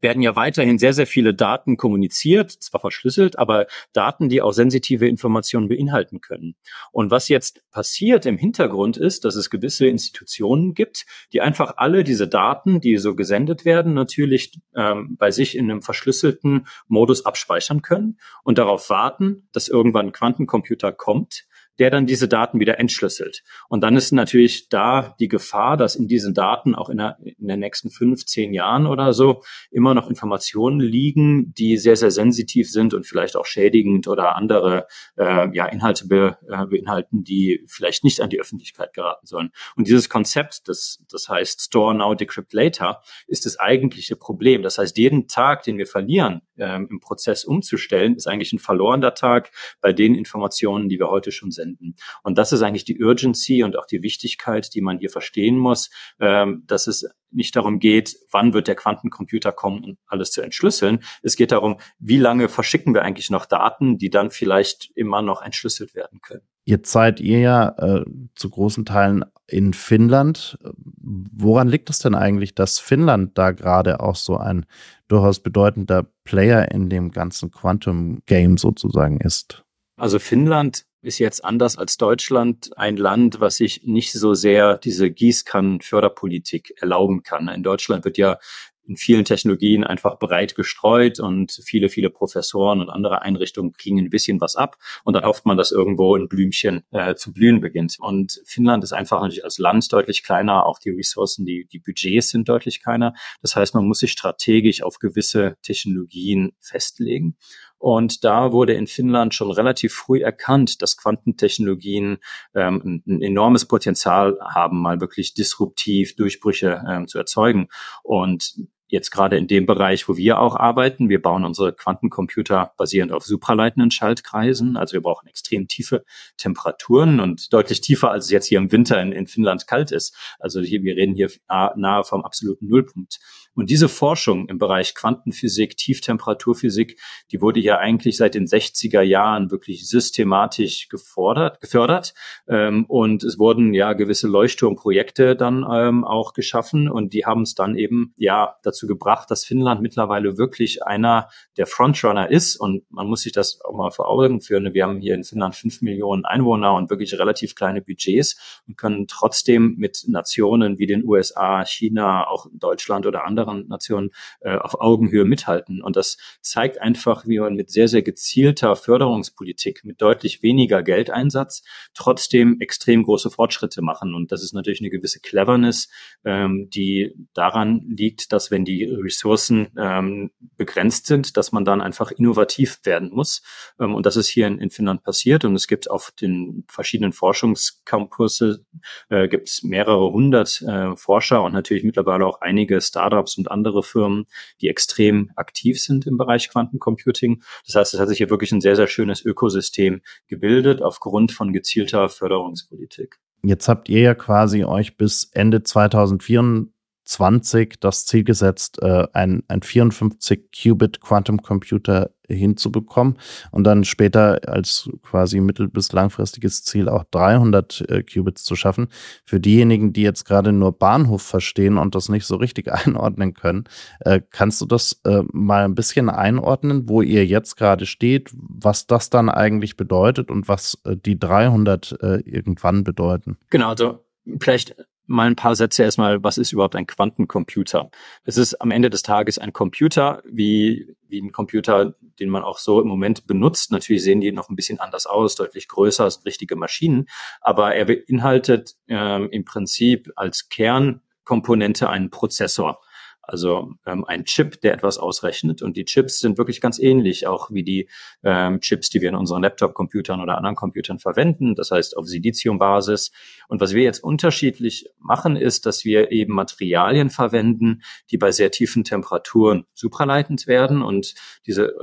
werden 0.00 0.22
ja 0.22 0.36
weiterhin 0.36 0.78
sehr, 0.78 0.92
sehr 0.92 1.06
viele 1.06 1.34
Daten 1.34 1.76
kommuniziert, 1.76 2.50
zwar 2.50 2.80
verschlüsselt, 2.80 3.38
aber 3.38 3.66
Daten, 3.92 4.28
die 4.28 4.42
auch 4.42 4.52
sensitive 4.52 5.08
Informationen 5.08 5.68
beinhalten 5.68 6.20
können. 6.20 6.56
Und 6.92 7.10
was 7.10 7.28
jetzt 7.28 7.62
passiert 7.70 8.26
im 8.26 8.38
Hintergrund 8.38 8.96
ist, 8.96 9.24
dass 9.24 9.36
es 9.36 9.50
gewisse 9.50 9.86
Institutionen 9.86 10.74
gibt, 10.74 11.06
die 11.32 11.40
einfach 11.40 11.74
alle 11.76 12.04
diese 12.04 12.28
Daten, 12.28 12.80
die 12.80 12.96
so 12.98 13.14
gesendet 13.14 13.64
werden, 13.64 13.94
natürlich 13.94 14.58
ähm, 14.74 15.16
bei 15.18 15.30
sich 15.30 15.56
in 15.56 15.70
einem 15.70 15.82
verschlüsselten 15.82 16.66
Modus 16.88 17.26
abspeichern 17.26 17.82
können 17.82 18.18
und 18.42 18.58
darauf 18.58 18.90
warten, 18.90 19.48
dass 19.52 19.68
irgendwann 19.68 20.06
ein 20.06 20.12
Quantencomputer 20.12 20.92
kommt, 20.92 21.46
der 21.78 21.90
dann 21.90 22.06
diese 22.06 22.28
Daten 22.28 22.60
wieder 22.60 22.78
entschlüsselt. 22.78 23.42
Und 23.68 23.82
dann 23.82 23.96
ist 23.96 24.12
natürlich 24.12 24.68
da 24.68 25.14
die 25.18 25.28
Gefahr, 25.28 25.76
dass 25.76 25.96
in 25.96 26.08
diesen 26.08 26.34
Daten 26.34 26.74
auch 26.74 26.88
in, 26.88 26.98
der, 26.98 27.18
in 27.22 27.48
den 27.48 27.60
nächsten 27.60 27.90
fünf, 27.90 28.24
zehn 28.26 28.52
Jahren 28.52 28.86
oder 28.86 29.12
so 29.12 29.42
immer 29.70 29.94
noch 29.94 30.08
Informationen 30.08 30.80
liegen, 30.80 31.52
die 31.54 31.76
sehr, 31.76 31.96
sehr 31.96 32.10
sensitiv 32.10 32.70
sind 32.70 32.94
und 32.94 33.06
vielleicht 33.06 33.36
auch 33.36 33.46
schädigend 33.46 34.08
oder 34.08 34.36
andere 34.36 34.86
äh, 35.16 35.48
ja, 35.54 35.66
Inhalte 35.66 36.06
be, 36.06 36.38
äh, 36.48 36.66
beinhalten, 36.66 37.24
die 37.24 37.64
vielleicht 37.66 38.04
nicht 38.04 38.20
an 38.20 38.30
die 38.30 38.40
Öffentlichkeit 38.40 38.92
geraten 38.92 39.26
sollen. 39.26 39.50
Und 39.76 39.88
dieses 39.88 40.08
Konzept, 40.08 40.68
das, 40.68 41.04
das 41.10 41.28
heißt 41.28 41.60
Store 41.60 41.94
Now, 41.94 42.14
Decrypt 42.14 42.52
Later, 42.52 43.02
ist 43.26 43.46
das 43.46 43.58
eigentliche 43.58 44.16
Problem. 44.16 44.62
Das 44.62 44.78
heißt, 44.78 44.96
jeden 44.96 45.28
Tag, 45.28 45.62
den 45.62 45.78
wir 45.78 45.86
verlieren 45.86 46.42
ähm, 46.58 46.88
im 46.90 47.00
Prozess 47.00 47.44
umzustellen, 47.44 48.14
ist 48.14 48.26
eigentlich 48.26 48.52
ein 48.52 48.58
verlorener 48.58 49.14
Tag 49.14 49.50
bei 49.80 49.92
den 49.92 50.14
Informationen, 50.14 50.88
die 50.88 50.98
wir 50.98 51.08
heute 51.08 51.32
schon 51.32 51.50
senden. 51.50 51.96
Und 52.22 52.38
das 52.38 52.52
ist 52.52 52.62
eigentlich 52.62 52.84
die 52.84 53.02
Urgency 53.02 53.62
und 53.62 53.76
auch 53.76 53.86
die 53.86 54.02
Wichtigkeit, 54.02 54.74
die 54.74 54.80
man 54.80 54.98
hier 54.98 55.10
verstehen 55.10 55.58
muss, 55.58 55.90
ähm, 56.20 56.64
dass 56.66 56.86
es 56.86 57.08
nicht 57.30 57.56
darum 57.56 57.80
geht, 57.80 58.16
wann 58.30 58.54
wird 58.54 58.68
der 58.68 58.76
Quantencomputer 58.76 59.52
kommen, 59.52 59.84
um 59.84 59.98
alles 60.06 60.30
zu 60.30 60.40
entschlüsseln. 60.40 61.00
Es 61.22 61.36
geht 61.36 61.52
darum, 61.52 61.78
wie 61.98 62.18
lange 62.18 62.48
verschicken 62.48 62.94
wir 62.94 63.02
eigentlich 63.02 63.30
noch 63.30 63.46
Daten, 63.46 63.98
die 63.98 64.10
dann 64.10 64.30
vielleicht 64.30 64.90
immer 64.94 65.20
noch 65.20 65.42
entschlüsselt 65.42 65.94
werden 65.94 66.20
können. 66.20 66.46
Jetzt 66.64 66.92
seid 66.92 67.20
ihr 67.20 67.40
ja 67.40 67.68
äh, 67.78 68.04
zu 68.34 68.50
großen 68.50 68.84
Teilen 68.84 69.24
in 69.46 69.74
Finnland. 69.74 70.58
Woran 70.96 71.68
liegt 71.68 71.90
es 71.90 71.98
denn 71.98 72.14
eigentlich, 72.14 72.54
dass 72.54 72.78
Finnland 72.78 73.36
da 73.36 73.50
gerade 73.50 74.00
auch 74.00 74.16
so 74.16 74.38
ein 74.38 74.64
durchaus 75.08 75.40
bedeutender 75.40 76.06
Player 76.24 76.70
in 76.70 76.88
dem 76.88 77.10
ganzen 77.10 77.50
Quantum 77.50 78.22
Game 78.26 78.56
sozusagen 78.56 79.20
ist? 79.20 79.64
Also 79.96 80.18
Finnland 80.18 80.86
ist 81.02 81.18
jetzt 81.18 81.44
anders 81.44 81.76
als 81.76 81.98
Deutschland 81.98 82.70
ein 82.78 82.96
Land, 82.96 83.38
was 83.38 83.56
sich 83.58 83.82
nicht 83.84 84.12
so 84.12 84.32
sehr 84.32 84.78
diese 84.78 85.10
Gießkannen-Förderpolitik 85.10 86.74
erlauben 86.80 87.22
kann. 87.22 87.48
In 87.48 87.62
Deutschland 87.62 88.06
wird 88.06 88.16
ja 88.16 88.38
in 88.86 88.96
vielen 88.96 89.24
Technologien 89.24 89.84
einfach 89.84 90.18
breit 90.18 90.54
gestreut 90.54 91.20
und 91.20 91.52
viele, 91.64 91.88
viele 91.88 92.10
Professoren 92.10 92.80
und 92.80 92.90
andere 92.90 93.22
Einrichtungen 93.22 93.72
kriegen 93.72 93.98
ein 93.98 94.10
bisschen 94.10 94.40
was 94.40 94.56
ab 94.56 94.76
und 95.04 95.14
dann 95.14 95.24
hofft 95.24 95.46
man, 95.46 95.56
dass 95.56 95.72
irgendwo 95.72 96.16
ein 96.16 96.28
Blümchen 96.28 96.82
äh, 96.90 97.14
zu 97.14 97.32
blühen 97.32 97.60
beginnt. 97.60 97.96
Und 97.98 98.42
Finnland 98.44 98.84
ist 98.84 98.92
einfach 98.92 99.20
natürlich 99.20 99.44
als 99.44 99.58
Land 99.58 99.92
deutlich 99.92 100.22
kleiner, 100.22 100.66
auch 100.66 100.78
die 100.78 100.90
Ressourcen, 100.90 101.44
die, 101.46 101.66
die 101.70 101.78
Budgets 101.78 102.30
sind 102.30 102.48
deutlich 102.48 102.82
kleiner. 102.82 103.14
Das 103.42 103.56
heißt, 103.56 103.74
man 103.74 103.86
muss 103.86 103.98
sich 103.98 104.12
strategisch 104.12 104.82
auf 104.82 104.98
gewisse 104.98 105.56
Technologien 105.62 106.52
festlegen. 106.60 107.36
Und 107.84 108.24
da 108.24 108.50
wurde 108.50 108.72
in 108.72 108.86
Finnland 108.86 109.34
schon 109.34 109.50
relativ 109.50 109.92
früh 109.92 110.22
erkannt, 110.22 110.80
dass 110.80 110.96
Quantentechnologien 110.96 112.16
ähm, 112.54 113.02
ein 113.06 113.20
enormes 113.20 113.66
Potenzial 113.66 114.38
haben, 114.40 114.80
mal 114.80 115.02
wirklich 115.02 115.34
disruptiv 115.34 116.16
Durchbrüche 116.16 116.82
ähm, 116.88 117.08
zu 117.08 117.18
erzeugen. 117.18 117.68
Und 118.02 118.54
jetzt 118.86 119.10
gerade 119.10 119.36
in 119.36 119.46
dem 119.46 119.66
Bereich, 119.66 120.08
wo 120.08 120.16
wir 120.16 120.38
auch 120.40 120.56
arbeiten. 120.56 121.08
Wir 121.08 121.20
bauen 121.20 121.44
unsere 121.44 121.72
Quantencomputer 121.72 122.72
basierend 122.76 123.12
auf 123.12 123.24
supraleitenden 123.24 123.90
Schaltkreisen. 123.90 124.76
Also 124.76 124.94
wir 124.94 125.02
brauchen 125.02 125.26
extrem 125.26 125.68
tiefe 125.68 126.04
Temperaturen 126.36 127.20
und 127.20 127.52
deutlich 127.52 127.80
tiefer, 127.80 128.10
als 128.10 128.26
es 128.26 128.30
jetzt 128.30 128.46
hier 128.46 128.58
im 128.58 128.72
Winter 128.72 129.00
in, 129.00 129.12
in 129.12 129.26
Finnland 129.26 129.66
kalt 129.66 129.92
ist. 129.92 130.16
Also 130.38 130.60
hier, 130.60 130.82
wir 130.82 130.96
reden 130.96 131.14
hier 131.14 131.30
nahe 131.48 132.04
vom 132.04 132.24
absoluten 132.24 132.68
Nullpunkt. 132.68 133.18
Und 133.54 133.70
diese 133.70 133.88
Forschung 133.88 134.48
im 134.48 134.58
Bereich 134.58 134.94
Quantenphysik, 134.94 135.76
Tieftemperaturphysik, 135.76 137.00
die 137.30 137.40
wurde 137.40 137.60
ja 137.60 137.78
eigentlich 137.78 138.16
seit 138.16 138.34
den 138.34 138.46
60er 138.46 139.00
Jahren 139.00 139.50
wirklich 139.50 139.88
systematisch 139.88 140.88
gefordert, 140.88 141.60
gefördert. 141.60 142.14
Ähm, 142.48 142.84
und 142.86 143.22
es 143.22 143.38
wurden 143.38 143.72
ja 143.72 143.92
gewisse 143.92 144.26
Leuchtturmprojekte 144.26 145.36
dann 145.36 145.64
ähm, 145.70 146.04
auch 146.04 146.32
geschaffen 146.32 146.90
und 146.90 147.12
die 147.12 147.24
haben 147.24 147.42
es 147.42 147.54
dann 147.54 147.76
eben 147.76 148.12
ja 148.16 148.56
dazu 148.62 148.83
gebracht, 148.86 149.30
dass 149.30 149.44
Finnland 149.44 149.82
mittlerweile 149.82 150.38
wirklich 150.38 150.82
einer 150.82 151.28
der 151.56 151.66
Frontrunner 151.66 152.30
ist. 152.30 152.56
Und 152.56 152.90
man 152.90 153.06
muss 153.06 153.22
sich 153.22 153.32
das 153.32 153.60
auch 153.64 153.74
mal 153.74 153.90
vor 153.90 154.08
Augen 154.08 154.40
führen. 154.40 154.74
Wir 154.74 154.84
haben 154.84 155.00
hier 155.00 155.14
in 155.14 155.24
Finnland 155.24 155.54
fünf 155.54 155.82
Millionen 155.82 156.24
Einwohner 156.24 156.74
und 156.74 156.90
wirklich 156.90 157.18
relativ 157.18 157.54
kleine 157.54 157.82
Budgets 157.82 158.62
und 158.66 158.76
können 158.76 159.06
trotzdem 159.06 159.74
mit 159.76 160.04
Nationen 160.08 160.78
wie 160.78 160.86
den 160.86 161.04
USA, 161.04 161.64
China, 161.64 162.26
auch 162.26 162.46
Deutschland 162.52 163.06
oder 163.06 163.24
anderen 163.24 163.34
anderen 163.38 163.68
Nationen 163.68 164.10
äh, 164.40 164.56
auf 164.56 164.80
Augenhöhe 164.80 165.24
mithalten. 165.24 165.82
Und 165.82 165.96
das 165.96 166.16
zeigt 166.40 166.80
einfach, 166.80 167.26
wie 167.26 167.38
man 167.38 167.54
mit 167.54 167.70
sehr, 167.70 167.88
sehr 167.88 168.02
gezielter 168.02 168.76
Förderungspolitik, 168.76 169.84
mit 169.84 170.00
deutlich 170.00 170.42
weniger 170.42 170.82
Geldeinsatz, 170.82 171.62
trotzdem 171.94 172.60
extrem 172.60 173.04
große 173.04 173.30
Fortschritte 173.30 173.82
machen. 173.82 174.14
Und 174.14 174.32
das 174.32 174.42
ist 174.42 174.54
natürlich 174.54 174.80
eine 174.80 174.90
gewisse 174.90 175.20
Cleverness, 175.20 175.88
ähm, 176.24 176.68
die 176.70 177.14
daran 177.34 177.84
liegt, 177.88 178.32
dass 178.32 178.50
wenn 178.50 178.63
die 178.64 178.84
Ressourcen 178.84 179.68
ähm, 179.78 180.30
begrenzt 180.56 181.06
sind, 181.06 181.36
dass 181.36 181.52
man 181.52 181.64
dann 181.64 181.80
einfach 181.80 182.10
innovativ 182.10 182.80
werden 182.84 183.10
muss. 183.12 183.42
Ähm, 183.78 183.94
und 183.94 184.06
das 184.06 184.16
ist 184.16 184.28
hier 184.28 184.46
in, 184.46 184.58
in 184.58 184.70
Finnland 184.70 185.02
passiert. 185.02 185.44
Und 185.44 185.54
es 185.54 185.66
gibt 185.66 185.90
auf 185.90 186.10
den 186.12 186.64
verschiedenen 186.68 187.12
Forschungscampusse 187.12 188.64
äh, 189.08 189.28
gibt 189.28 189.48
es 189.48 189.62
mehrere 189.62 190.10
hundert 190.12 190.62
äh, 190.62 190.96
Forscher 190.96 191.42
und 191.42 191.52
natürlich 191.52 191.84
mittlerweile 191.84 192.26
auch 192.26 192.40
einige 192.40 192.80
Startups 192.80 193.38
und 193.38 193.50
andere 193.50 193.82
Firmen, 193.82 194.26
die 194.60 194.68
extrem 194.68 195.30
aktiv 195.36 195.80
sind 195.80 196.06
im 196.06 196.16
Bereich 196.16 196.48
Quantencomputing. 196.50 197.42
Das 197.66 197.74
heißt, 197.74 197.94
es 197.94 198.00
hat 198.00 198.08
sich 198.08 198.18
hier 198.18 198.30
wirklich 198.30 198.52
ein 198.52 198.60
sehr, 198.60 198.76
sehr 198.76 198.86
schönes 198.86 199.24
Ökosystem 199.24 200.02
gebildet 200.28 200.82
aufgrund 200.82 201.32
von 201.32 201.52
gezielter 201.52 202.08
Förderungspolitik. 202.08 203.18
Jetzt 203.42 203.68
habt 203.68 203.88
ihr 203.88 204.00
ja 204.00 204.14
quasi 204.14 204.64
euch 204.64 204.96
bis 204.96 205.30
Ende 205.32 205.62
2024 205.62 206.72
20 207.04 207.80
das 207.80 208.06
Ziel 208.06 208.24
gesetzt, 208.24 208.82
äh, 208.82 209.06
ein, 209.12 209.42
ein 209.48 209.60
54-Qubit 209.60 211.00
Quantum 211.00 211.42
Computer 211.42 212.10
hinzubekommen 212.28 213.18
und 213.50 213.64
dann 213.64 213.84
später 213.84 214.40
als 214.46 214.88
quasi 215.02 215.40
mittel- 215.40 215.68
bis 215.68 215.92
langfristiges 215.92 216.64
Ziel 216.64 216.88
auch 216.88 217.04
300 217.10 217.84
äh, 217.88 218.02
Qubits 218.02 218.44
zu 218.44 218.56
schaffen. 218.56 218.88
Für 219.24 219.40
diejenigen, 219.40 219.92
die 219.92 220.02
jetzt 220.02 220.24
gerade 220.24 220.52
nur 220.52 220.72
Bahnhof 220.72 221.22
verstehen 221.22 221.78
und 221.78 221.94
das 221.94 222.08
nicht 222.08 222.24
so 222.24 222.36
richtig 222.36 222.72
einordnen 222.72 223.34
können, 223.34 223.64
äh, 224.00 224.20
kannst 224.30 224.60
du 224.60 224.66
das 224.66 225.00
äh, 225.04 225.22
mal 225.32 225.64
ein 225.64 225.74
bisschen 225.74 226.08
einordnen, 226.08 226.88
wo 226.88 227.02
ihr 227.02 227.26
jetzt 227.26 227.56
gerade 227.56 227.86
steht, 227.86 228.30
was 228.34 228.86
das 228.86 229.10
dann 229.10 229.28
eigentlich 229.28 229.76
bedeutet 229.76 230.30
und 230.30 230.48
was 230.48 230.78
äh, 230.84 230.96
die 230.96 231.18
300 231.18 231.98
äh, 232.00 232.20
irgendwann 232.24 232.84
bedeuten? 232.84 233.36
Genau, 233.50 233.68
also 233.68 234.04
vielleicht 234.40 234.76
mal 235.06 235.26
ein 235.26 235.36
paar 235.36 235.54
Sätze 235.54 235.82
erstmal, 235.82 236.22
was 236.22 236.38
ist 236.38 236.52
überhaupt 236.52 236.76
ein 236.76 236.86
Quantencomputer? 236.86 237.90
Es 238.24 238.36
ist 238.36 238.60
am 238.60 238.70
Ende 238.70 238.90
des 238.90 239.02
Tages 239.02 239.38
ein 239.38 239.52
Computer, 239.52 240.22
wie, 240.24 240.96
wie 241.08 241.20
ein 241.20 241.32
Computer, 241.32 241.94
den 242.18 242.30
man 242.30 242.42
auch 242.42 242.58
so 242.58 242.80
im 242.80 242.88
Moment 242.88 243.26
benutzt. 243.26 243.70
Natürlich 243.70 244.02
sehen 244.02 244.20
die 244.20 244.32
noch 244.32 244.48
ein 244.48 244.56
bisschen 244.56 244.80
anders 244.80 245.06
aus, 245.06 245.34
deutlich 245.34 245.68
größer, 245.68 246.10
sind 246.10 246.24
richtige 246.24 246.56
Maschinen, 246.56 247.06
aber 247.40 247.74
er 247.74 247.84
beinhaltet 247.84 248.76
ähm, 248.88 249.28
im 249.30 249.44
Prinzip 249.44 250.10
als 250.16 250.48
Kernkomponente 250.48 251.88
einen 251.88 252.10
Prozessor. 252.10 252.80
Also 253.26 253.72
ähm, 253.86 254.04
ein 254.04 254.24
Chip, 254.24 254.60
der 254.60 254.74
etwas 254.74 254.98
ausrechnet. 254.98 255.62
Und 255.62 255.76
die 255.76 255.84
Chips 255.84 256.18
sind 256.18 256.38
wirklich 256.38 256.60
ganz 256.60 256.78
ähnlich, 256.78 257.26
auch 257.26 257.50
wie 257.50 257.62
die 257.62 257.88
ähm, 258.22 258.60
Chips, 258.60 258.90
die 258.90 259.00
wir 259.00 259.08
in 259.08 259.14
unseren 259.14 259.42
Laptop-Computern 259.42 260.20
oder 260.20 260.36
anderen 260.36 260.56
Computern 260.56 260.98
verwenden. 260.98 261.54
Das 261.54 261.70
heißt 261.70 261.96
auf 261.96 262.06
Silizium-Basis. 262.06 263.12
Und 263.48 263.60
was 263.60 263.74
wir 263.74 263.82
jetzt 263.82 264.02
unterschiedlich 264.02 264.88
machen, 264.98 265.36
ist, 265.36 265.66
dass 265.66 265.84
wir 265.84 266.12
eben 266.12 266.34
Materialien 266.34 267.10
verwenden, 267.10 267.82
die 268.10 268.18
bei 268.18 268.32
sehr 268.32 268.50
tiefen 268.50 268.84
Temperaturen 268.84 269.66
supraleitend 269.74 270.46
werden. 270.46 270.82
Und 270.82 271.14
diese 271.46 271.74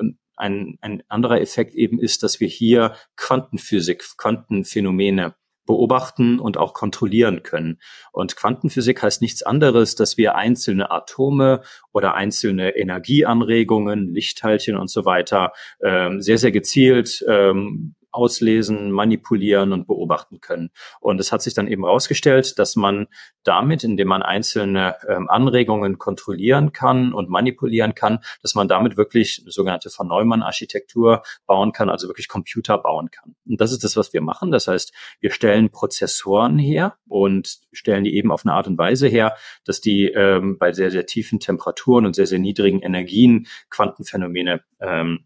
ein, 0.42 0.78
ein 0.82 1.04
anderer 1.08 1.40
Effekt 1.40 1.76
eben 1.76 2.00
ist, 2.00 2.24
dass 2.24 2.40
wir 2.40 2.48
hier 2.48 2.96
Quantenphysik, 3.16 4.04
Quantenphänomene 4.18 5.36
beobachten 5.66 6.40
und 6.40 6.58
auch 6.58 6.74
kontrollieren 6.74 7.44
können. 7.44 7.80
Und 8.12 8.36
Quantenphysik 8.36 9.02
heißt 9.02 9.22
nichts 9.22 9.44
anderes, 9.44 9.96
dass 9.96 10.18
wir 10.18 10.36
einzelne 10.36 10.92
Atome 10.92 11.62
oder 11.94 12.16
einzelne 12.16 12.76
Energieanregungen, 12.76 14.14
Lichtteilchen 14.14 14.78
und 14.78 14.90
so 14.90 15.06
weiter 15.06 15.54
ähm, 15.84 16.22
sehr, 16.22 16.38
sehr 16.38 16.52
gezielt 16.52 17.24
ähm, 17.28 17.96
auslesen, 18.12 18.92
manipulieren 18.92 19.74
und 19.74 19.88
beobachten 19.88 20.42
können. 20.42 20.72
Und 21.00 21.20
es 21.20 21.32
hat 21.32 21.42
sich 21.42 21.54
dann 21.54 21.68
eben 21.68 21.84
herausgestellt, 21.84 22.60
dass 22.60 22.76
man 22.76 23.08
damit, 23.44 23.84
indem 23.84 24.08
man 24.08 24.22
einzelne 24.22 24.96
ähm, 25.08 25.30
Anregungen 25.30 25.98
kontrollieren 25.98 26.72
kann 26.74 27.14
und 27.14 27.30
manipulieren 27.30 27.96
kann, 27.96 28.20
dass 28.42 28.56
man 28.56 28.68
damit 28.68 28.98
wirklich 28.98 29.42
eine 29.42 29.52
sogenannte 29.52 29.90
Von 29.90 30.08
Neumann-Architektur 30.08 31.24
bauen 31.46 31.72
kann, 31.72 31.90
also 31.90 32.08
wirklich 32.08 32.28
Computer 32.28 32.78
bauen 32.78 33.10
kann. 33.12 33.36
Und 33.48 33.60
das 33.60 33.72
ist 33.72 33.84
das, 33.84 33.98
was 33.98 34.14
wir 34.14 34.22
machen. 34.22 34.52
Das 34.52 34.68
heißt, 34.68 34.94
wir 35.20 35.32
stellen 35.32 35.72
Prozessoren 35.72 36.60
her 36.60 36.96
und 37.08 37.60
stellen 37.72 38.04
die 38.04 38.16
eben 38.16 38.32
auf 38.32 38.46
eine 38.46 38.54
Art 38.54 38.68
und 38.68 38.78
Weise 38.78 39.08
her, 39.08 39.36
dass 39.66 39.82
die 39.82 40.06
ähm, 40.08 40.58
bei 40.58 40.74
sehr, 40.74 40.92
sehr 40.92 41.06
tiefen 41.06 41.40
Temperaturen 41.40 42.06
und 42.06 42.16
sehr, 42.16 42.28
sehr 42.28 42.40
niedrigen 42.40 42.82
Energien 42.82 43.48
Quantenphänomene 43.70 44.64
ähm, 44.80 45.26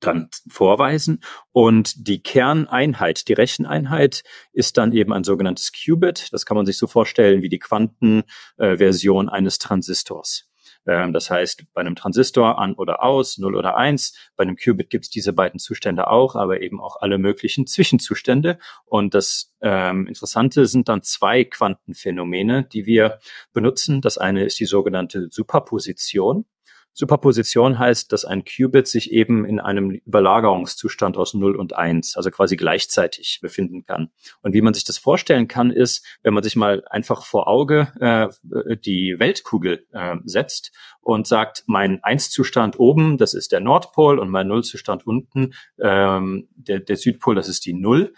dann 0.00 0.28
vorweisen. 0.48 1.22
Und 1.52 2.06
die 2.08 2.22
Kerneinheit, 2.22 3.28
die 3.28 3.32
Recheneinheit 3.32 4.22
ist 4.52 4.76
dann 4.76 4.92
eben 4.92 5.12
ein 5.12 5.24
sogenanntes 5.24 5.72
Qubit. 5.72 6.32
Das 6.32 6.46
kann 6.46 6.56
man 6.56 6.66
sich 6.66 6.78
so 6.78 6.86
vorstellen 6.86 7.42
wie 7.42 7.48
die 7.48 7.58
Quantenversion 7.58 9.28
äh, 9.28 9.30
eines 9.30 9.58
Transistors. 9.58 10.48
Ähm, 10.86 11.12
das 11.12 11.30
heißt, 11.30 11.64
bei 11.72 11.80
einem 11.80 11.96
Transistor 11.96 12.58
an 12.58 12.74
oder 12.74 13.02
aus, 13.02 13.38
0 13.38 13.56
oder 13.56 13.76
1. 13.76 14.14
Bei 14.36 14.42
einem 14.42 14.56
Qubit 14.56 14.90
gibt 14.90 15.06
es 15.06 15.10
diese 15.10 15.32
beiden 15.32 15.58
Zustände 15.58 16.08
auch, 16.08 16.36
aber 16.36 16.60
eben 16.62 16.80
auch 16.80 16.96
alle 17.00 17.18
möglichen 17.18 17.66
Zwischenzustände. 17.66 18.58
Und 18.84 19.14
das 19.14 19.52
ähm, 19.60 20.06
Interessante 20.06 20.66
sind 20.66 20.88
dann 20.88 21.02
zwei 21.02 21.44
Quantenphänomene, 21.44 22.64
die 22.64 22.86
wir 22.86 23.18
benutzen. 23.52 24.00
Das 24.00 24.18
eine 24.18 24.44
ist 24.44 24.60
die 24.60 24.66
sogenannte 24.66 25.28
Superposition. 25.30 26.46
Superposition 26.98 27.78
heißt, 27.78 28.10
dass 28.10 28.24
ein 28.24 28.44
Qubit 28.44 28.88
sich 28.88 29.12
eben 29.12 29.44
in 29.44 29.60
einem 29.60 29.90
Überlagerungszustand 29.90 31.18
aus 31.18 31.34
0 31.34 31.54
und 31.54 31.76
1, 31.76 32.16
also 32.16 32.30
quasi 32.30 32.56
gleichzeitig 32.56 33.40
befinden 33.42 33.84
kann. 33.84 34.08
Und 34.40 34.54
wie 34.54 34.62
man 34.62 34.72
sich 34.72 34.84
das 34.84 34.96
vorstellen 34.96 35.46
kann, 35.46 35.70
ist, 35.70 36.06
wenn 36.22 36.32
man 36.32 36.42
sich 36.42 36.56
mal 36.56 36.84
einfach 36.88 37.26
vor 37.26 37.48
Auge 37.48 37.92
äh, 38.00 38.76
die 38.78 39.16
Weltkugel 39.18 39.84
äh, 39.92 40.16
setzt 40.24 40.72
und 41.02 41.26
sagt, 41.26 41.64
mein 41.66 42.00
1-Zustand 42.00 42.80
oben, 42.80 43.18
das 43.18 43.34
ist 43.34 43.52
der 43.52 43.60
Nordpol 43.60 44.18
und 44.18 44.30
mein 44.30 44.48
0-Zustand 44.48 45.06
unten, 45.06 45.52
ähm, 45.78 46.48
der, 46.54 46.80
der 46.80 46.96
Südpol, 46.96 47.34
das 47.34 47.48
ist 47.48 47.66
die 47.66 47.74
Null. 47.74 48.14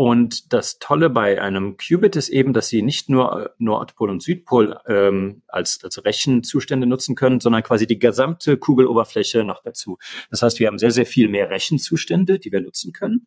Und 0.00 0.54
das 0.54 0.78
Tolle 0.78 1.10
bei 1.10 1.42
einem 1.42 1.76
Qubit 1.76 2.16
ist 2.16 2.30
eben, 2.30 2.54
dass 2.54 2.68
sie 2.68 2.80
nicht 2.80 3.10
nur 3.10 3.38
äh, 3.38 3.48
Nordpol 3.58 4.08
und 4.08 4.22
Südpol 4.22 4.78
ähm, 4.86 5.42
als, 5.46 5.78
als 5.84 6.02
Rechenzustände 6.02 6.86
nutzen 6.86 7.14
können, 7.14 7.38
sondern 7.38 7.62
quasi 7.62 7.86
die 7.86 7.98
gesamte 7.98 8.56
Kugeloberfläche 8.56 9.44
noch 9.44 9.62
dazu. 9.62 9.98
Das 10.30 10.40
heißt, 10.40 10.58
wir 10.58 10.68
haben 10.68 10.78
sehr, 10.78 10.90
sehr 10.90 11.04
viel 11.04 11.28
mehr 11.28 11.50
Rechenzustände, 11.50 12.38
die 12.38 12.50
wir 12.50 12.62
nutzen 12.62 12.94
können. 12.94 13.26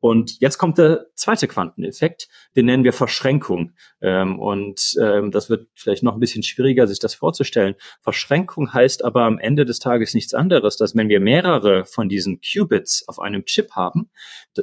Und 0.00 0.40
jetzt 0.40 0.56
kommt 0.56 0.78
der 0.78 1.04
zweite 1.14 1.46
Quanteneffekt, 1.46 2.28
den 2.56 2.64
nennen 2.64 2.84
wir 2.84 2.94
Verschränkung. 2.94 3.72
Ähm, 4.00 4.38
und 4.38 4.94
ähm, 5.02 5.30
das 5.30 5.50
wird 5.50 5.68
vielleicht 5.74 6.04
noch 6.04 6.14
ein 6.14 6.20
bisschen 6.20 6.42
schwieriger, 6.42 6.86
sich 6.86 7.00
das 7.00 7.14
vorzustellen. 7.14 7.74
Verschränkung 8.00 8.72
heißt 8.72 9.04
aber 9.04 9.24
am 9.24 9.38
Ende 9.38 9.66
des 9.66 9.78
Tages 9.78 10.14
nichts 10.14 10.32
anderes, 10.32 10.78
dass 10.78 10.96
wenn 10.96 11.10
wir 11.10 11.20
mehrere 11.20 11.84
von 11.84 12.08
diesen 12.08 12.40
Qubits 12.40 13.06
auf 13.08 13.18
einem 13.18 13.44
Chip 13.44 13.72
haben, 13.72 14.08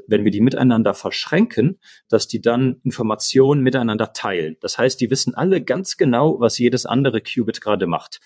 wenn 0.08 0.24
wir 0.24 0.32
die 0.32 0.42
miteinander 0.42 0.96
verschränken, 0.96 1.51
denken, 1.52 1.80
dass 2.10 2.28
die 2.28 2.42
dann 2.42 2.80
Informationen 2.84 3.62
miteinander 3.62 4.14
teilen. 4.14 4.58
Das 4.62 4.78
heißt, 4.78 5.00
die 5.02 5.10
wissen 5.10 5.36
alle 5.36 5.62
ganz 5.62 5.98
genau, 5.98 6.40
was 6.40 6.58
jedes 6.58 6.86
andere 6.86 7.22
Qubit 7.22 7.62
gerade 7.62 7.88
macht. 7.88 8.20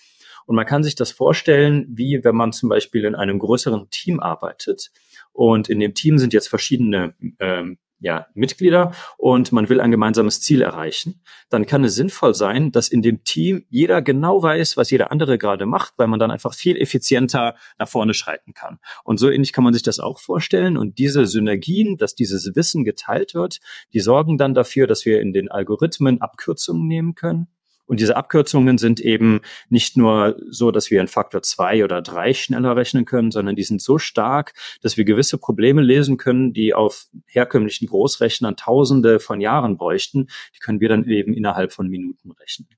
Und 0.46 0.54
man 0.54 0.66
kann 0.66 0.84
sich 0.84 0.94
das 0.94 1.10
vorstellen, 1.10 1.86
wie 1.88 2.22
wenn 2.22 2.36
man 2.36 2.52
zum 2.52 2.68
Beispiel 2.68 3.04
in 3.04 3.16
einem 3.16 3.38
größeren 3.38 3.90
Team 3.90 4.20
arbeitet. 4.20 4.92
Und 5.32 5.68
in 5.68 5.80
dem 5.80 5.94
Team 5.94 6.18
sind 6.18 6.32
jetzt 6.32 6.48
verschiedene 6.48 7.14
ähm, 7.40 7.78
ja, 7.98 8.26
Mitglieder 8.34 8.92
und 9.16 9.52
man 9.52 9.68
will 9.68 9.80
ein 9.80 9.90
gemeinsames 9.90 10.40
Ziel 10.40 10.62
erreichen, 10.62 11.22
dann 11.48 11.66
kann 11.66 11.84
es 11.84 11.94
sinnvoll 11.94 12.34
sein, 12.34 12.72
dass 12.72 12.88
in 12.88 13.02
dem 13.02 13.24
Team 13.24 13.64
jeder 13.70 14.02
genau 14.02 14.42
weiß, 14.42 14.76
was 14.76 14.90
jeder 14.90 15.10
andere 15.10 15.38
gerade 15.38 15.66
macht, 15.66 15.94
weil 15.96 16.06
man 16.06 16.18
dann 16.18 16.30
einfach 16.30 16.54
viel 16.54 16.76
effizienter 16.76 17.56
nach 17.78 17.88
vorne 17.88 18.14
schreiten 18.14 18.52
kann. 18.52 18.78
Und 19.04 19.18
so 19.18 19.30
ähnlich 19.30 19.52
kann 19.52 19.64
man 19.64 19.72
sich 19.72 19.82
das 19.82 19.98
auch 19.98 20.20
vorstellen. 20.20 20.76
Und 20.76 20.98
diese 20.98 21.26
Synergien, 21.26 21.96
dass 21.96 22.14
dieses 22.14 22.54
Wissen 22.54 22.84
geteilt 22.84 23.34
wird, 23.34 23.60
die 23.92 24.00
sorgen 24.00 24.36
dann 24.38 24.54
dafür, 24.54 24.86
dass 24.86 25.06
wir 25.06 25.20
in 25.20 25.32
den 25.32 25.50
Algorithmen 25.50 26.20
Abkürzungen 26.20 26.86
nehmen 26.86 27.14
können 27.14 27.48
und 27.86 28.00
diese 28.00 28.16
Abkürzungen 28.16 28.78
sind 28.78 29.00
eben 29.00 29.40
nicht 29.68 29.96
nur 29.96 30.36
so, 30.50 30.70
dass 30.70 30.90
wir 30.90 31.00
in 31.00 31.08
Faktor 31.08 31.42
zwei 31.42 31.84
oder 31.84 32.02
drei 32.02 32.34
schneller 32.34 32.76
rechnen 32.76 33.04
können, 33.04 33.30
sondern 33.30 33.56
die 33.56 33.62
sind 33.62 33.80
so 33.80 33.98
stark, 33.98 34.52
dass 34.82 34.96
wir 34.96 35.04
gewisse 35.04 35.38
Probleme 35.38 35.82
lesen 35.82 36.16
können, 36.16 36.52
die 36.52 36.74
auf 36.74 37.06
herkömmlichen 37.26 37.86
Großrechnern 37.88 38.56
Tausende 38.56 39.20
von 39.20 39.40
Jahren 39.40 39.76
bräuchten. 39.76 40.26
Die 40.54 40.58
können 40.58 40.80
wir 40.80 40.88
dann 40.88 41.08
eben 41.08 41.32
innerhalb 41.32 41.72
von 41.72 41.88
Minuten 41.88 42.32
rechnen. 42.32 42.68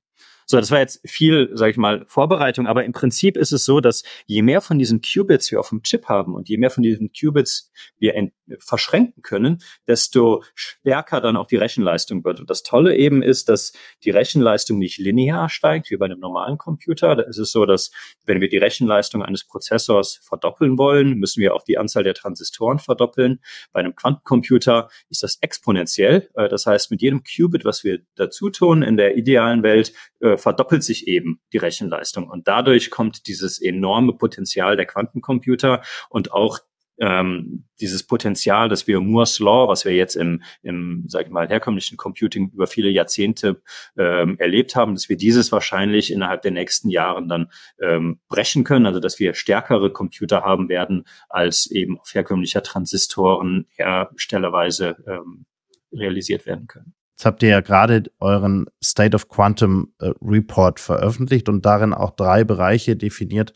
So, 0.51 0.57
das 0.57 0.71
war 0.71 0.79
jetzt 0.79 1.07
viel, 1.07 1.51
sage 1.53 1.69
ich 1.69 1.77
mal, 1.77 2.05
Vorbereitung, 2.07 2.65
aber 2.65 2.83
im 2.83 2.91
Prinzip 2.91 3.37
ist 3.37 3.51
es 3.51 3.65
so, 3.65 3.81
dass 3.81 4.01
je 4.25 4.41
mehr 4.41 4.61
von 4.61 4.79
diesen 4.79 4.99
Qubits 4.99 5.51
wir 5.51 5.59
auf 5.59 5.69
dem 5.69 5.83
Chip 5.83 6.07
haben 6.07 6.33
und 6.33 6.49
je 6.49 6.57
mehr 6.57 6.71
von 6.71 6.81
diesen 6.81 7.11
Qubits 7.11 7.71
wir 7.99 8.31
verschränken 8.57 9.21
können, 9.21 9.59
desto 9.87 10.43
stärker 10.55 11.21
dann 11.21 11.37
auch 11.37 11.45
die 11.45 11.57
Rechenleistung 11.57 12.23
wird. 12.23 12.39
Und 12.39 12.49
das 12.49 12.63
Tolle 12.63 12.95
eben 12.95 13.21
ist, 13.21 13.47
dass 13.47 13.73
die 14.03 14.09
Rechenleistung 14.09 14.79
nicht 14.79 14.97
linear 14.97 15.49
steigt, 15.49 15.91
wie 15.91 15.97
bei 15.97 16.05
einem 16.05 16.19
normalen 16.19 16.57
Computer. 16.57 17.15
Da 17.15 17.21
ist 17.23 17.37
es 17.37 17.51
so, 17.51 17.67
dass 17.67 17.91
wenn 18.25 18.41
wir 18.41 18.49
die 18.49 18.57
Rechenleistung 18.57 19.21
eines 19.21 19.45
Prozessors 19.45 20.19
verdoppeln 20.23 20.79
wollen, 20.79 21.19
müssen 21.19 21.41
wir 21.41 21.53
auch 21.53 21.61
die 21.61 21.77
Anzahl 21.77 22.03
der 22.03 22.15
Transistoren 22.15 22.79
verdoppeln. 22.79 23.39
Bei 23.71 23.81
einem 23.81 23.95
Quantencomputer 23.95 24.89
ist 25.09 25.21
das 25.21 25.37
exponentiell. 25.41 26.27
Äh, 26.33 26.49
das 26.49 26.65
heißt, 26.65 26.89
mit 26.89 27.03
jedem 27.03 27.21
Qubit, 27.23 27.65
was 27.65 27.83
wir 27.83 27.99
dazu 28.15 28.49
tun 28.49 28.81
in 28.81 28.97
der 28.97 29.15
idealen 29.15 29.61
Welt, 29.61 29.93
äh, 30.21 30.37
verdoppelt 30.39 30.83
sich 30.83 31.07
eben 31.07 31.39
die 31.53 31.57
Rechenleistung. 31.57 32.29
Und 32.29 32.47
dadurch 32.47 32.89
kommt 32.89 33.27
dieses 33.27 33.61
enorme 33.61 34.13
Potenzial 34.13 34.75
der 34.75 34.85
Quantencomputer 34.85 35.81
und 36.09 36.31
auch 36.31 36.59
ähm, 36.99 37.65
dieses 37.79 38.03
Potenzial, 38.05 38.67
dass 38.69 38.87
wir 38.87 38.99
Moore's 38.99 39.39
Law, 39.39 39.67
was 39.67 39.85
wir 39.85 39.95
jetzt 39.95 40.15
im, 40.15 40.43
im 40.61 41.05
sag 41.07 41.25
ich 41.25 41.31
mal, 41.31 41.47
herkömmlichen 41.47 41.97
Computing 41.97 42.51
über 42.53 42.67
viele 42.67 42.89
Jahrzehnte 42.89 43.61
ähm, 43.97 44.37
erlebt 44.37 44.75
haben, 44.75 44.95
dass 44.95 45.07
wir 45.09 45.17
dieses 45.17 45.51
wahrscheinlich 45.51 46.11
innerhalb 46.11 46.41
der 46.41 46.51
nächsten 46.51 46.89
Jahren 46.89 47.29
dann 47.29 47.51
ähm, 47.81 48.19
brechen 48.27 48.63
können, 48.63 48.85
also 48.85 48.99
dass 48.99 49.19
wir 49.19 49.33
stärkere 49.33 49.91
Computer 49.91 50.41
haben 50.41 50.67
werden, 50.67 51.05
als 51.29 51.71
eben 51.71 51.99
auf 51.99 52.13
herkömmlicher 52.13 52.63
Transistoren 52.63 53.67
herstellerweise 53.75 54.97
ähm, 55.07 55.45
realisiert 55.91 56.45
werden 56.45 56.67
können. 56.67 56.93
Jetzt 57.19 57.25
habt 57.25 57.43
ihr 57.43 57.49
ja 57.49 57.59
gerade 57.59 58.03
euren 58.21 58.67
State 58.81 59.13
of 59.13 59.27
Quantum 59.27 59.91
äh, 59.99 60.11
Report 60.21 60.79
veröffentlicht 60.79 61.49
und 61.49 61.65
darin 61.65 61.93
auch 61.93 62.11
drei 62.11 62.45
Bereiche 62.45 62.95
definiert, 62.95 63.51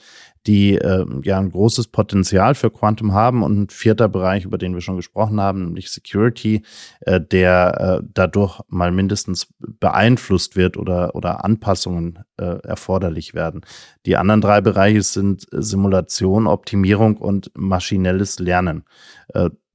die 0.45 0.76
äh, 0.76 1.06
ja 1.23 1.39
ein 1.39 1.49
großes 1.49 1.88
Potenzial 1.88 2.56
für 2.56 2.69
Quantum 2.69 3.13
haben 3.13 3.41
und 3.41 3.58
ein 3.58 3.69
vierter 3.69 4.10
Bereich, 4.10 4.43
über 4.43 4.58
den 4.58 4.73
wir 4.73 4.82
schon 4.82 4.97
gesprochen 4.97 5.39
haben, 5.39 5.63
nämlich 5.63 5.91
Security, 5.91 6.63
äh, 6.99 7.21
der 7.21 8.02
äh, 8.02 8.06
dadurch 8.13 8.60
mal 8.67 8.91
mindestens 8.91 9.47
beeinflusst 9.60 10.58
wird 10.58 10.76
oder, 10.76 11.15
oder 11.15 11.45
Anpassungen 11.45 12.19
äh, 12.36 12.58
erforderlich 12.67 13.34
werden. 13.34 13.62
Die 14.06 14.17
anderen 14.17 14.41
drei 14.41 14.60
Bereiche 14.60 15.04
sind 15.04 15.47
Simulation, 15.52 16.47
Optimierung 16.47 17.15
und 17.15 17.49
maschinelles 17.56 18.39
Lernen. 18.39 18.84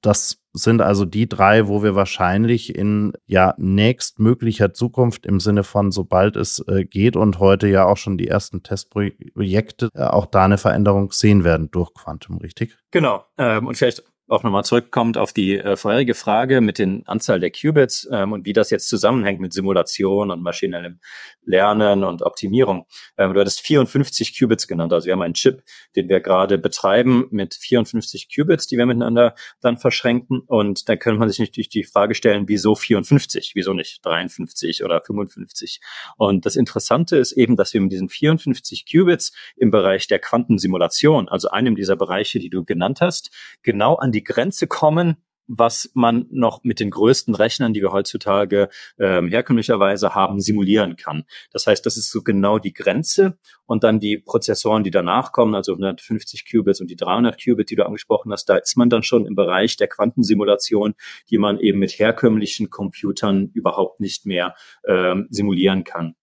Das 0.00 0.38
sind 0.52 0.80
also 0.80 1.04
die 1.04 1.28
drei, 1.28 1.68
wo 1.68 1.82
wir 1.82 1.94
wahrscheinlich 1.94 2.74
in 2.74 3.12
ja 3.26 3.54
nächstmöglicher 3.58 4.72
Zukunft 4.72 5.26
im 5.26 5.40
Sinne 5.40 5.64
von 5.64 5.90
sobald 5.92 6.36
es 6.36 6.64
äh, 6.68 6.84
geht 6.84 7.16
und 7.16 7.38
heute 7.38 7.68
ja 7.68 7.86
auch 7.86 7.96
schon 7.96 8.18
die 8.18 8.28
ersten 8.28 8.62
Testprojekte 8.62 9.88
äh, 9.94 10.02
auch 10.04 10.26
da 10.26 10.44
eine 10.44 10.58
Veränderung 10.58 11.12
sehen 11.12 11.44
werden 11.44 11.70
durch 11.70 11.92
Quantum, 11.94 12.38
richtig? 12.38 12.76
Genau. 12.90 13.24
Ähm, 13.38 13.66
und 13.66 13.76
vielleicht 13.76 14.04
auch 14.28 14.42
nochmal 14.42 14.64
zurückkommt 14.64 15.16
auf 15.16 15.32
die 15.32 15.58
äh, 15.58 15.76
vorherige 15.76 16.14
Frage 16.14 16.60
mit 16.60 16.78
den 16.78 17.06
Anzahl 17.06 17.40
der 17.40 17.50
Qubits 17.50 18.08
ähm, 18.12 18.32
und 18.32 18.46
wie 18.46 18.52
das 18.52 18.70
jetzt 18.70 18.88
zusammenhängt 18.88 19.40
mit 19.40 19.52
Simulation 19.52 20.30
und 20.30 20.42
maschinellem 20.42 21.00
Lernen 21.44 22.04
und 22.04 22.22
Optimierung. 22.22 22.86
Ähm, 23.16 23.32
du 23.32 23.40
hattest 23.40 23.60
54 23.60 24.38
Qubits 24.38 24.68
genannt. 24.68 24.92
Also 24.92 25.06
wir 25.06 25.14
haben 25.14 25.22
einen 25.22 25.34
Chip, 25.34 25.62
den 25.96 26.08
wir 26.08 26.20
gerade 26.20 26.58
betreiben 26.58 27.26
mit 27.30 27.54
54 27.54 28.28
Qubits, 28.34 28.66
die 28.66 28.76
wir 28.76 28.86
miteinander 28.86 29.34
dann 29.60 29.78
verschränken. 29.78 30.40
Und 30.46 30.88
da 30.88 30.96
könnte 30.96 31.18
man 31.18 31.28
sich 31.28 31.38
natürlich 31.38 31.70
die 31.70 31.84
Frage 31.84 32.14
stellen, 32.14 32.44
wieso 32.48 32.74
54? 32.74 33.52
Wieso 33.54 33.72
nicht 33.72 34.04
53 34.04 34.84
oder 34.84 35.00
55? 35.00 35.80
Und 36.16 36.44
das 36.44 36.56
Interessante 36.56 37.16
ist 37.16 37.32
eben, 37.32 37.56
dass 37.56 37.72
wir 37.72 37.80
mit 37.80 37.92
diesen 37.92 38.08
54 38.10 38.84
Qubits 38.90 39.32
im 39.56 39.70
Bereich 39.70 40.06
der 40.06 40.18
Quantensimulation, 40.18 41.28
also 41.28 41.48
einem 41.48 41.76
dieser 41.76 41.96
Bereiche, 41.96 42.38
die 42.38 42.50
du 42.50 42.64
genannt 42.64 43.00
hast, 43.00 43.30
genau 43.62 43.94
an 43.94 44.12
die 44.12 44.17
Grenze 44.24 44.66
kommen, 44.66 45.16
was 45.48 45.90
man 45.94 46.26
noch 46.30 46.62
mit 46.62 46.78
den 46.78 46.90
größten 46.90 47.34
Rechnern, 47.34 47.72
die 47.72 47.80
wir 47.80 47.90
heutzutage 47.90 48.68
ähm, 48.98 49.28
herkömmlicherweise 49.28 50.14
haben, 50.14 50.40
simulieren 50.40 50.96
kann. 50.96 51.24
Das 51.50 51.66
heißt, 51.66 51.84
das 51.84 51.96
ist 51.96 52.10
so 52.10 52.22
genau 52.22 52.58
die 52.58 52.74
Grenze 52.74 53.38
und 53.66 53.82
dann 53.82 53.98
die 53.98 54.18
Prozessoren, 54.18 54.84
die 54.84 54.90
danach 54.90 55.32
kommen, 55.32 55.54
also 55.54 55.72
150 55.72 56.44
Qubits 56.48 56.80
und 56.80 56.90
die 56.90 56.96
300 56.96 57.42
Qubits, 57.42 57.70
die 57.70 57.76
du 57.76 57.86
angesprochen 57.86 58.30
hast, 58.30 58.44
da 58.44 58.56
ist 58.56 58.76
man 58.76 58.90
dann 58.90 59.02
schon 59.02 59.26
im 59.26 59.34
Bereich 59.34 59.76
der 59.76 59.88
Quantensimulation, 59.88 60.94
die 61.30 61.38
man 61.38 61.58
eben 61.58 61.78
mit 61.78 61.98
herkömmlichen 61.98 62.68
Computern 62.68 63.50
überhaupt 63.54 64.00
nicht 64.00 64.26
mehr 64.26 64.54
ähm, 64.86 65.26
simulieren 65.30 65.84
kann. 65.84 66.14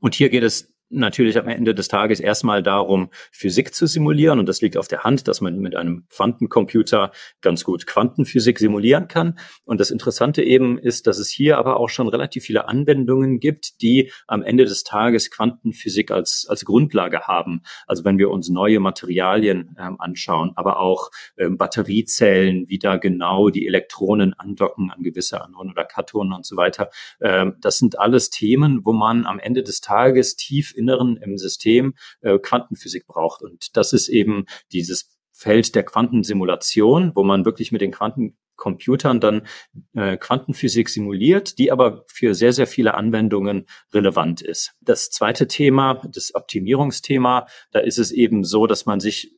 Und 0.00 0.16
hier 0.16 0.30
geht 0.30 0.42
es 0.42 0.71
natürlich 0.92 1.38
am 1.38 1.48
Ende 1.48 1.74
des 1.74 1.88
Tages 1.88 2.20
erstmal 2.20 2.62
darum, 2.62 3.10
Physik 3.30 3.74
zu 3.74 3.86
simulieren. 3.86 4.38
Und 4.38 4.48
das 4.48 4.60
liegt 4.60 4.76
auf 4.76 4.88
der 4.88 5.04
Hand, 5.04 5.26
dass 5.28 5.40
man 5.40 5.58
mit 5.58 5.74
einem 5.74 6.04
Quantencomputer 6.10 7.12
ganz 7.40 7.64
gut 7.64 7.86
Quantenphysik 7.86 8.58
simulieren 8.58 9.08
kann. 9.08 9.38
Und 9.64 9.80
das 9.80 9.90
Interessante 9.90 10.42
eben 10.42 10.78
ist, 10.78 11.06
dass 11.06 11.18
es 11.18 11.30
hier 11.30 11.58
aber 11.58 11.78
auch 11.78 11.88
schon 11.88 12.08
relativ 12.08 12.44
viele 12.44 12.68
Anwendungen 12.68 13.40
gibt, 13.40 13.80
die 13.82 14.12
am 14.26 14.42
Ende 14.42 14.64
des 14.64 14.84
Tages 14.84 15.30
Quantenphysik 15.30 16.10
als, 16.10 16.46
als 16.48 16.64
Grundlage 16.64 17.22
haben. 17.22 17.62
Also 17.86 18.04
wenn 18.04 18.18
wir 18.18 18.30
uns 18.30 18.48
neue 18.48 18.80
Materialien 18.80 19.76
ähm, 19.78 19.96
anschauen, 19.98 20.52
aber 20.56 20.78
auch 20.78 21.10
ähm, 21.36 21.56
Batteriezellen, 21.56 22.68
wie 22.68 22.78
da 22.78 22.96
genau 22.96 23.48
die 23.48 23.66
Elektronen 23.66 24.34
andocken 24.34 24.90
an 24.90 25.02
gewisse 25.02 25.42
Anoden 25.42 25.70
oder 25.70 25.84
Kathonen 25.84 26.32
und 26.32 26.46
so 26.46 26.56
weiter. 26.56 26.90
Ähm, 27.20 27.56
das 27.60 27.78
sind 27.78 27.98
alles 27.98 28.30
Themen, 28.30 28.84
wo 28.84 28.92
man 28.92 29.26
am 29.26 29.38
Ende 29.38 29.62
des 29.62 29.80
Tages 29.80 30.36
tief 30.36 30.74
Inneren 30.82 31.16
im 31.16 31.38
System 31.38 31.94
äh, 32.20 32.38
Quantenphysik 32.38 33.06
braucht. 33.06 33.42
Und 33.42 33.76
das 33.76 33.92
ist 33.92 34.08
eben 34.08 34.46
dieses 34.72 35.16
Feld 35.32 35.74
der 35.74 35.84
Quantensimulation, 35.84 37.12
wo 37.14 37.22
man 37.24 37.44
wirklich 37.44 37.72
mit 37.72 37.80
den 37.80 37.92
Quanten 37.92 38.36
Computern 38.56 39.18
dann 39.18 39.46
äh, 39.94 40.16
Quantenphysik 40.16 40.88
simuliert, 40.88 41.58
die 41.58 41.72
aber 41.72 42.04
für 42.06 42.34
sehr, 42.34 42.52
sehr 42.52 42.66
viele 42.66 42.94
Anwendungen 42.94 43.66
relevant 43.92 44.40
ist. 44.40 44.74
Das 44.80 45.10
zweite 45.10 45.48
Thema, 45.48 46.00
das 46.08 46.34
Optimierungsthema, 46.34 47.46
da 47.72 47.80
ist 47.80 47.98
es 47.98 48.12
eben 48.12 48.44
so, 48.44 48.66
dass 48.66 48.86
man 48.86 49.00
sich 49.00 49.36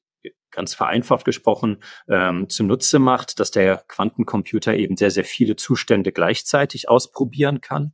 ganz 0.55 0.75
vereinfacht 0.75 1.25
gesprochen 1.25 1.83
ähm, 2.09 2.49
zunutze 2.49 2.99
macht, 2.99 3.41
dass 3.41 3.51
der 3.51 3.85
Quantencomputer 3.89 4.75
eben 4.75 4.97
sehr, 4.97 5.11
sehr 5.11 5.25
viele 5.25 5.57
Zustände 5.57 6.13
gleichzeitig 6.13 6.89
ausprobieren 6.89 7.61
kann. 7.61 7.93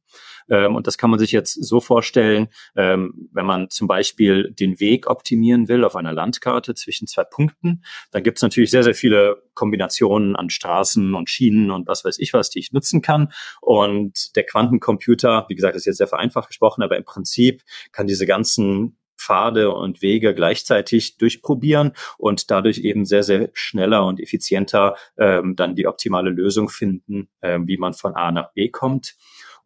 Ähm, 0.49 0.77
und 0.77 0.87
das 0.87 0.99
kann 0.99 1.11
man 1.11 1.18
sich 1.18 1.33
jetzt 1.33 1.55
so 1.55 1.81
vorstellen, 1.81 2.49
ähm, 2.77 3.29
wenn 3.33 3.46
man 3.46 3.70
zum 3.70 3.88
Beispiel 3.88 4.53
den 4.53 4.81
Weg 4.81 5.09
optimieren 5.09 5.68
will 5.68 5.85
auf 5.85 5.96
einer 5.96 6.12
Landkarte 6.12 6.75
zwischen 6.75 7.07
zwei 7.07 7.25
Punkten, 7.25 7.83
dann 8.11 8.23
gibt 8.23 8.38
es 8.38 8.42
natürlich 8.42 8.70
sehr, 8.70 8.83
sehr 8.83 8.94
viele 8.94 9.42
Kombinationen 9.55 10.37
an 10.37 10.51
Straßen 10.51 11.14
und 11.14 11.31
Schienen 11.31 11.70
und 11.70 11.88
was 11.88 12.05
weiß 12.05 12.18
ich 12.18 12.33
was, 12.33 12.51
die 12.51 12.59
ich 12.59 12.73
nutzen 12.73 13.03
kann. 13.03 13.33
Und 13.61 14.37
der 14.37 14.44
Quantencomputer, 14.44 15.46
wie 15.49 15.55
gesagt, 15.55 15.77
ist 15.77 15.87
jetzt 15.87 15.99
sehr 15.99 16.07
vereinfacht 16.07 16.49
gesprochen, 16.49 16.83
aber 16.83 16.96
im 16.96 17.05
Prinzip 17.05 17.62
kann 17.92 18.07
diese 18.07 18.27
ganzen 18.27 18.96
Pfade 19.21 19.71
und 19.71 20.03
Wege 20.03 20.35
gleichzeitig 20.35 21.19
durchprobieren 21.19 21.93
und 22.19 22.51
dadurch 22.51 22.79
eben 22.79 23.05
sehr, 23.05 23.23
sehr 23.23 23.51
schneller 23.53 24.07
und 24.07 24.21
effizienter 24.21 24.97
ähm, 25.19 25.57
dann 25.57 25.75
die 25.75 25.87
optimale 25.87 26.31
Lösung 26.31 26.69
finden, 26.69 27.29
ähm, 27.43 27.69
wie 27.69 27.77
man 27.77 27.93
von 27.93 28.15
A 28.15 28.33
nach 28.33 28.53
B 28.53 28.69
kommt. 28.69 29.17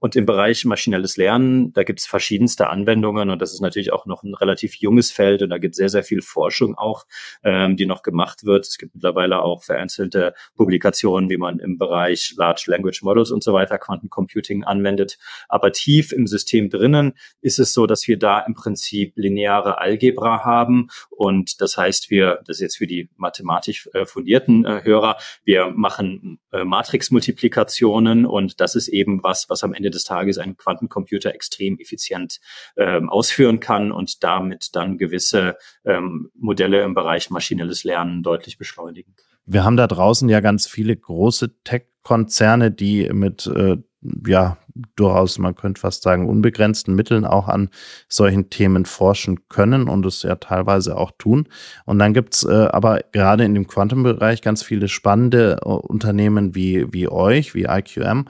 Und 0.04 0.16
im 0.16 0.26
Bereich 0.26 0.66
maschinelles 0.66 1.16
Lernen, 1.16 1.72
da 1.72 1.82
gibt 1.82 1.98
es 1.98 2.04
verschiedenste 2.04 2.68
Anwendungen 2.68 3.30
und 3.30 3.40
das 3.40 3.54
ist 3.54 3.62
natürlich 3.62 3.90
auch 3.90 4.04
noch 4.04 4.22
ein 4.22 4.34
relativ 4.34 4.74
junges 4.74 5.10
Feld 5.10 5.40
und 5.40 5.48
da 5.48 5.56
gibt 5.56 5.72
es 5.72 5.76
sehr, 5.78 5.88
sehr 5.88 6.02
viel 6.02 6.20
Forschung 6.20 6.76
auch, 6.76 7.06
ähm, 7.42 7.78
die 7.78 7.86
noch 7.86 8.02
gemacht 8.02 8.44
wird. 8.44 8.66
Es 8.66 8.76
gibt 8.76 8.94
mittlerweile 8.94 9.40
auch 9.40 9.64
vereinzelte 9.64 10.34
Publikationen, 10.56 11.30
wie 11.30 11.38
man 11.38 11.58
im 11.58 11.78
Bereich 11.78 12.34
Large 12.36 12.64
Language 12.66 13.00
Models 13.02 13.30
und 13.30 13.42
so 13.42 13.54
weiter 13.54 13.78
Quantencomputing 13.78 14.62
anwendet. 14.64 15.16
Aber 15.48 15.72
tief 15.72 16.12
im 16.12 16.26
System 16.26 16.68
drinnen 16.68 17.14
ist 17.40 17.58
es 17.58 17.72
so, 17.72 17.86
dass 17.86 18.06
wir 18.06 18.18
da 18.18 18.40
im 18.40 18.52
Prinzip 18.52 19.14
lineare 19.16 19.78
Algebra 19.78 20.44
haben 20.44 20.88
und 21.08 21.62
das 21.62 21.78
heißt, 21.78 22.10
wir, 22.10 22.40
das 22.46 22.56
ist 22.58 22.60
jetzt 22.60 22.76
für 22.76 22.86
die 22.86 23.08
mathematisch 23.16 23.88
äh, 23.94 24.04
fundierten 24.04 24.66
äh, 24.66 24.82
Hörer, 24.84 25.16
wir 25.44 25.72
machen 25.74 26.40
äh, 26.52 26.62
Matrixmultiplikationen 26.62 28.26
und 28.26 28.60
das 28.60 28.74
ist 28.74 28.88
eben 28.88 29.22
was, 29.22 29.48
was 29.48 29.64
am 29.64 29.72
Ende 29.72 29.93
des 29.94 30.04
Tages 30.04 30.38
ein 30.38 30.56
Quantencomputer 30.56 31.34
extrem 31.34 31.78
effizient 31.78 32.40
ähm, 32.76 33.08
ausführen 33.08 33.60
kann 33.60 33.92
und 33.92 34.22
damit 34.22 34.70
dann 34.74 34.98
gewisse 34.98 35.56
ähm, 35.84 36.30
Modelle 36.34 36.82
im 36.82 36.94
Bereich 36.94 37.30
maschinelles 37.30 37.84
Lernen 37.84 38.22
deutlich 38.22 38.58
beschleunigen. 38.58 39.14
Wir 39.46 39.64
haben 39.64 39.76
da 39.76 39.86
draußen 39.86 40.28
ja 40.28 40.40
ganz 40.40 40.66
viele 40.66 40.96
große 40.96 41.62
Tech-Konzerne, 42.04 42.70
die 42.70 43.10
mit 43.12 43.46
äh, 43.46 43.78
ja 44.26 44.58
durchaus, 44.96 45.38
man 45.38 45.54
könnte 45.54 45.80
fast 45.80 46.02
sagen, 46.02 46.28
unbegrenzten 46.28 46.94
Mitteln 46.94 47.24
auch 47.24 47.48
an 47.48 47.70
solchen 48.08 48.50
Themen 48.50 48.84
forschen 48.84 49.48
können 49.48 49.88
und 49.88 50.04
es 50.04 50.22
ja 50.22 50.34
teilweise 50.34 50.96
auch 50.96 51.12
tun. 51.16 51.48
Und 51.86 52.00
dann 52.00 52.12
gibt's 52.12 52.44
äh, 52.44 52.68
aber 52.70 53.00
gerade 53.12 53.44
in 53.44 53.54
dem 53.54 53.66
Quantum-Bereich 53.66 54.42
ganz 54.42 54.62
viele 54.62 54.88
spannende 54.88 55.58
äh, 55.62 55.68
Unternehmen 55.68 56.54
wie, 56.54 56.92
wie 56.92 57.08
euch, 57.08 57.54
wie 57.54 57.64
IQM, 57.64 58.26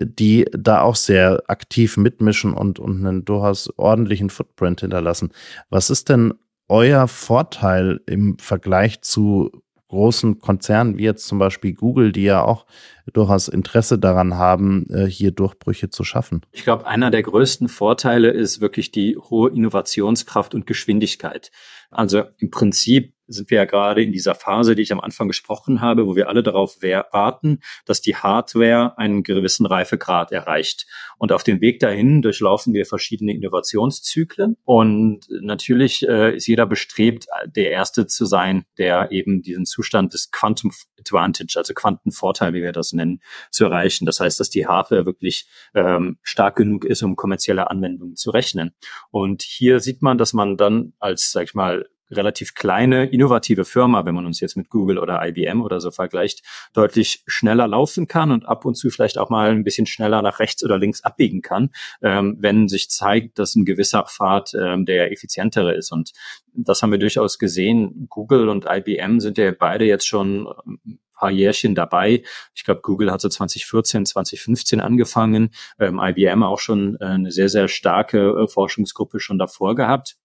die 0.00 0.46
da 0.52 0.80
auch 0.80 0.96
sehr 0.96 1.42
aktiv 1.48 1.96
mitmischen 1.98 2.54
und, 2.54 2.78
und 2.78 3.04
einen 3.04 3.24
durchaus 3.24 3.68
ordentlichen 3.76 4.30
Footprint 4.30 4.80
hinterlassen. 4.80 5.32
Was 5.68 5.90
ist 5.90 6.08
denn 6.08 6.32
euer 6.68 7.08
Vorteil 7.08 8.00
im 8.06 8.38
Vergleich 8.38 9.02
zu 9.02 9.50
großen 9.88 10.38
Konzernen 10.38 10.98
wie 10.98 11.04
jetzt 11.04 11.26
zum 11.26 11.38
Beispiel 11.38 11.74
Google, 11.74 12.12
die 12.12 12.24
ja 12.24 12.42
auch 12.42 12.66
durchaus 13.12 13.48
Interesse 13.48 13.98
daran 13.98 14.34
haben, 14.34 14.86
äh, 14.90 15.06
hier 15.06 15.30
Durchbrüche 15.30 15.90
zu 15.90 16.04
schaffen? 16.04 16.42
Ich 16.52 16.64
glaube, 16.64 16.86
einer 16.86 17.10
der 17.10 17.22
größten 17.22 17.68
Vorteile 17.68 18.30
ist 18.30 18.60
wirklich 18.60 18.90
die 18.90 19.16
hohe 19.16 19.50
Innovationskraft 19.50 20.54
und 20.54 20.66
Geschwindigkeit. 20.66 21.50
Also 21.90 22.24
im 22.38 22.50
Prinzip 22.50 23.14
sind 23.28 23.50
wir 23.50 23.58
ja 23.58 23.64
gerade 23.64 24.02
in 24.02 24.12
dieser 24.12 24.34
Phase, 24.34 24.74
die 24.74 24.82
ich 24.82 24.92
am 24.92 25.00
Anfang 25.00 25.28
gesprochen 25.28 25.80
habe, 25.80 26.06
wo 26.06 26.16
wir 26.16 26.28
alle 26.28 26.42
darauf 26.42 26.76
warten, 26.82 27.60
dass 27.84 28.00
die 28.00 28.16
Hardware 28.16 28.98
einen 28.98 29.22
gewissen 29.22 29.66
Reifegrad 29.66 30.32
erreicht. 30.32 30.86
Und 31.18 31.32
auf 31.32 31.44
dem 31.44 31.60
Weg 31.60 31.80
dahin 31.80 32.22
durchlaufen 32.22 32.72
wir 32.74 32.86
verschiedene 32.86 33.34
Innovationszyklen. 33.34 34.56
Und 34.64 35.26
natürlich 35.40 36.06
äh, 36.08 36.36
ist 36.36 36.46
jeder 36.46 36.66
bestrebt, 36.66 37.26
der 37.46 37.70
Erste 37.70 38.06
zu 38.06 38.24
sein, 38.24 38.64
der 38.78 39.12
eben 39.12 39.42
diesen 39.42 39.66
Zustand 39.66 40.14
des 40.14 40.30
Quantum 40.30 40.72
Advantage, 40.98 41.54
also 41.56 41.74
Quantenvorteil, 41.74 42.54
wie 42.54 42.62
wir 42.62 42.72
das 42.72 42.92
nennen, 42.92 43.20
zu 43.50 43.64
erreichen. 43.64 44.06
Das 44.06 44.20
heißt, 44.20 44.40
dass 44.40 44.50
die 44.50 44.66
Hardware 44.66 45.06
wirklich 45.06 45.46
ähm, 45.74 46.18
stark 46.22 46.56
genug 46.56 46.84
ist, 46.84 47.02
um 47.02 47.16
kommerzielle 47.16 47.70
Anwendungen 47.70 48.16
zu 48.16 48.30
rechnen. 48.30 48.72
Und 49.10 49.42
hier 49.42 49.80
sieht 49.80 50.02
man, 50.02 50.18
dass 50.18 50.32
man 50.32 50.56
dann 50.56 50.94
als, 50.98 51.30
sag 51.30 51.44
ich 51.44 51.54
mal, 51.54 51.86
relativ 52.10 52.54
kleine, 52.54 53.06
innovative 53.06 53.64
Firma, 53.64 54.04
wenn 54.04 54.14
man 54.14 54.26
uns 54.26 54.40
jetzt 54.40 54.56
mit 54.56 54.70
Google 54.70 54.98
oder 54.98 55.26
IBM 55.26 55.62
oder 55.62 55.80
so 55.80 55.90
vergleicht, 55.90 56.42
deutlich 56.72 57.22
schneller 57.26 57.68
laufen 57.68 58.06
kann 58.06 58.30
und 58.30 58.46
ab 58.46 58.64
und 58.64 58.74
zu 58.74 58.90
vielleicht 58.90 59.18
auch 59.18 59.30
mal 59.30 59.50
ein 59.50 59.64
bisschen 59.64 59.86
schneller 59.86 60.22
nach 60.22 60.38
rechts 60.38 60.64
oder 60.64 60.78
links 60.78 61.04
abbiegen 61.04 61.42
kann, 61.42 61.70
ähm, 62.02 62.36
wenn 62.40 62.68
sich 62.68 62.90
zeigt, 62.90 63.38
dass 63.38 63.54
ein 63.54 63.64
gewisser 63.64 64.04
Pfad 64.04 64.52
ähm, 64.54 64.86
der 64.86 65.12
effizientere 65.12 65.74
ist. 65.74 65.92
Und 65.92 66.12
das 66.54 66.82
haben 66.82 66.90
wir 66.90 66.98
durchaus 66.98 67.38
gesehen. 67.38 68.06
Google 68.08 68.48
und 68.48 68.66
IBM 68.68 69.20
sind 69.20 69.38
ja 69.38 69.52
beide 69.52 69.84
jetzt 69.84 70.06
schon 70.06 70.48
ein 70.86 71.00
paar 71.18 71.30
Jährchen 71.30 71.74
dabei. 71.74 72.22
Ich 72.54 72.64
glaube, 72.64 72.80
Google 72.82 73.10
hat 73.10 73.20
so 73.20 73.28
2014, 73.28 74.06
2015 74.06 74.80
angefangen, 74.80 75.50
ähm, 75.78 76.00
IBM 76.02 76.42
auch 76.42 76.60
schon 76.60 76.96
äh, 77.00 77.04
eine 77.04 77.32
sehr, 77.32 77.48
sehr 77.48 77.68
starke 77.68 78.30
äh, 78.30 78.48
Forschungsgruppe 78.48 79.20
schon 79.20 79.38
davor 79.38 79.74
gehabt. 79.74 80.16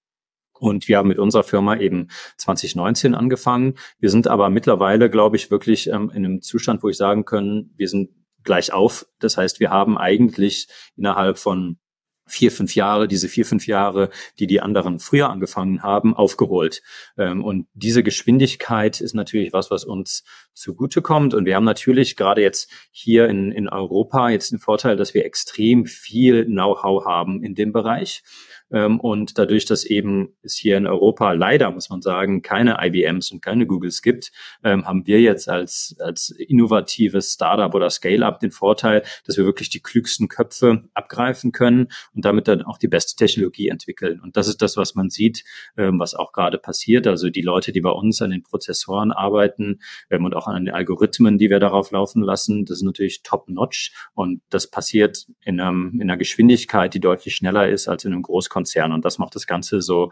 Und 0.60 0.88
wir 0.88 0.98
haben 0.98 1.08
mit 1.10 1.20
unserer 1.20 1.44
Firma 1.44 1.78
eben 1.78 2.08
2019 2.38 3.16
angefangen. 3.16 3.76
Wir 4.00 4.10
sind 4.10 4.28
aber 4.28 4.50
mittlerweile, 4.50 5.10
glaube 5.10 5.36
ich, 5.36 5.52
wirklich 5.52 5.88
ähm, 5.88 6.10
in 6.13 6.26
einem 6.26 6.42
Zustand, 6.42 6.84
wo 6.84 6.89
ich 6.89 6.98
sagen 6.98 7.26
können, 7.26 7.74
wir 7.76 7.89
sind 7.89 8.12
gleich 8.44 8.72
auf. 8.74 9.06
Das 9.20 9.38
heißt, 9.38 9.60
wir 9.60 9.72
haben 9.72 9.98
eigentlich 9.98 10.68
innerhalb 10.96 11.38
von 11.38 11.78
vier, 12.26 12.52
fünf 12.52 12.76
Jahre, 12.76 13.08
diese 13.08 13.28
vier, 13.28 13.46
fünf 13.46 13.68
Jahre, 13.68 14.10
die 14.39 14.48
die 14.48 14.62
anderen 14.62 15.00
früher 15.00 15.30
angefangen 15.30 15.84
haben, 15.84 16.16
aufgeholt. 16.16 16.82
Ähm, 17.18 17.44
und 17.44 17.68
diese 17.74 18.04
Geschwindigkeit 18.04 19.02
ist 19.02 19.13
natürlich 19.13 19.54
was, 19.54 19.72
was 19.72 19.84
uns 19.84 20.24
zugutekommt. 20.54 21.34
Und 21.34 21.46
wir 21.46 21.56
haben 21.56 21.66
natürlich 21.66 22.16
gerade 22.16 22.42
jetzt 22.42 22.72
hier 22.92 23.28
in, 23.28 23.52
in 23.52 23.68
Europa 23.68 24.30
jetzt 24.30 24.52
den 24.52 24.60
Vorteil, 24.60 24.96
dass 24.96 25.13
wir 25.13 25.26
extrem 25.26 25.86
viel 25.86 26.46
Know-how 26.46 27.06
haben 27.06 27.44
in 27.44 27.56
dem 27.56 27.74
Bereich. 27.74 28.24
Ähm, 28.73 28.99
und 28.99 29.38
dadurch, 29.38 29.65
dass 29.65 29.86
eben 29.86 30.36
es 30.41 30.55
hier 30.55 30.77
in 30.77 30.88
Europa 30.88 31.31
leider, 31.31 31.71
muss 31.71 31.89
man 31.89 32.01
sagen, 32.01 32.41
keine 32.41 32.77
IBMs 32.81 33.31
und 33.31 33.41
keine 33.41 33.67
Googles 33.67 34.01
gibt, 34.01 34.31
ähm, 34.63 34.86
haben 34.86 35.05
wir 35.05 35.21
jetzt 35.21 35.47
als, 35.47 35.95
als 35.99 36.29
innovatives 36.31 37.33
Startup 37.33 37.73
oder 37.73 37.89
Scale-up 37.89 38.39
den 38.39 38.51
Vorteil, 38.51 39.03
dass 39.25 39.38
wir 39.38 39.45
wirklich 39.45 39.69
die 39.69 39.79
klügsten 39.79 40.27
Köpfe 40.27 40.89
abgreifen 40.93 41.51
können 41.51 41.89
und 42.15 42.25
damit 42.25 42.47
dann 42.47 42.63
auch 42.63 42.79
die 42.79 42.88
beste 42.88 43.15
Technologie 43.15 43.69
entwickeln. 43.69 44.19
Und 44.19 44.36
das 44.36 44.47
ist 44.47 44.62
das, 44.62 44.75
was 44.75 44.95
man 44.95 45.09
sieht, 45.12 45.43
ähm, 45.77 45.99
was 45.99 46.15
auch 46.15 46.31
gerade 46.31 46.57
passiert. 46.57 47.05
Also 47.05 47.29
die 47.29 47.41
Leute, 47.41 47.71
die 47.71 47.81
bei 47.81 47.91
uns 47.91 48.21
an 48.21 48.31
den 48.31 48.41
Prozessoren 48.41 49.12
arbeiten 49.12 49.79
und 50.09 50.36
auch 50.36 50.47
an 50.47 50.65
den 50.65 50.73
Algorithmen, 50.73 51.38
die 51.38 51.49
wir 51.49 51.59
darauf 51.59 51.91
laufen 51.91 52.23
lassen, 52.23 52.65
das 52.65 52.77
ist 52.77 52.83
natürlich 52.83 53.21
top-notch. 53.21 53.93
Und 54.13 54.41
das 54.49 54.69
passiert 54.69 55.27
in, 55.43 55.59
einem, 55.59 55.93
in 55.95 56.01
einer 56.03 56.17
Geschwindigkeit, 56.17 56.93
die 56.93 56.99
deutlich 56.99 57.36
schneller 57.36 57.69
ist 57.69 57.88
als 57.88 58.05
in 58.05 58.13
einem 58.13 58.23
Großkonzern 58.23 58.62
Konzern. 58.63 58.93
Und 58.93 59.04
das 59.06 59.19
macht 59.19 59.36
das 59.36 59.47
Ganze 59.47 59.82
so 59.82 60.12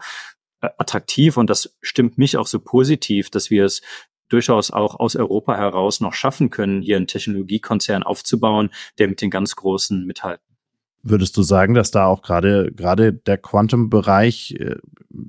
äh, 0.60 0.68
attraktiv 0.78 1.36
und 1.36 1.48
das 1.48 1.76
stimmt 1.80 2.18
mich 2.18 2.36
auch 2.36 2.46
so 2.46 2.60
positiv, 2.60 3.30
dass 3.30 3.50
wir 3.50 3.64
es 3.64 3.80
durchaus 4.28 4.70
auch 4.70 4.98
aus 4.98 5.16
Europa 5.16 5.56
heraus 5.56 6.00
noch 6.00 6.14
schaffen 6.14 6.50
können, 6.50 6.82
hier 6.82 6.96
einen 6.96 7.06
Technologiekonzern 7.06 8.02
aufzubauen, 8.02 8.70
der 8.98 9.08
mit 9.08 9.20
den 9.20 9.30
ganz 9.30 9.56
Großen 9.56 10.06
mithalten. 10.06 10.44
Würdest 11.02 11.36
du 11.36 11.42
sagen, 11.42 11.74
dass 11.74 11.90
da 11.90 12.06
auch 12.06 12.22
gerade 12.22 12.72
gerade 12.72 13.12
der 13.12 13.38
Quantum-Bereich 13.38 14.54
äh, 14.58 14.76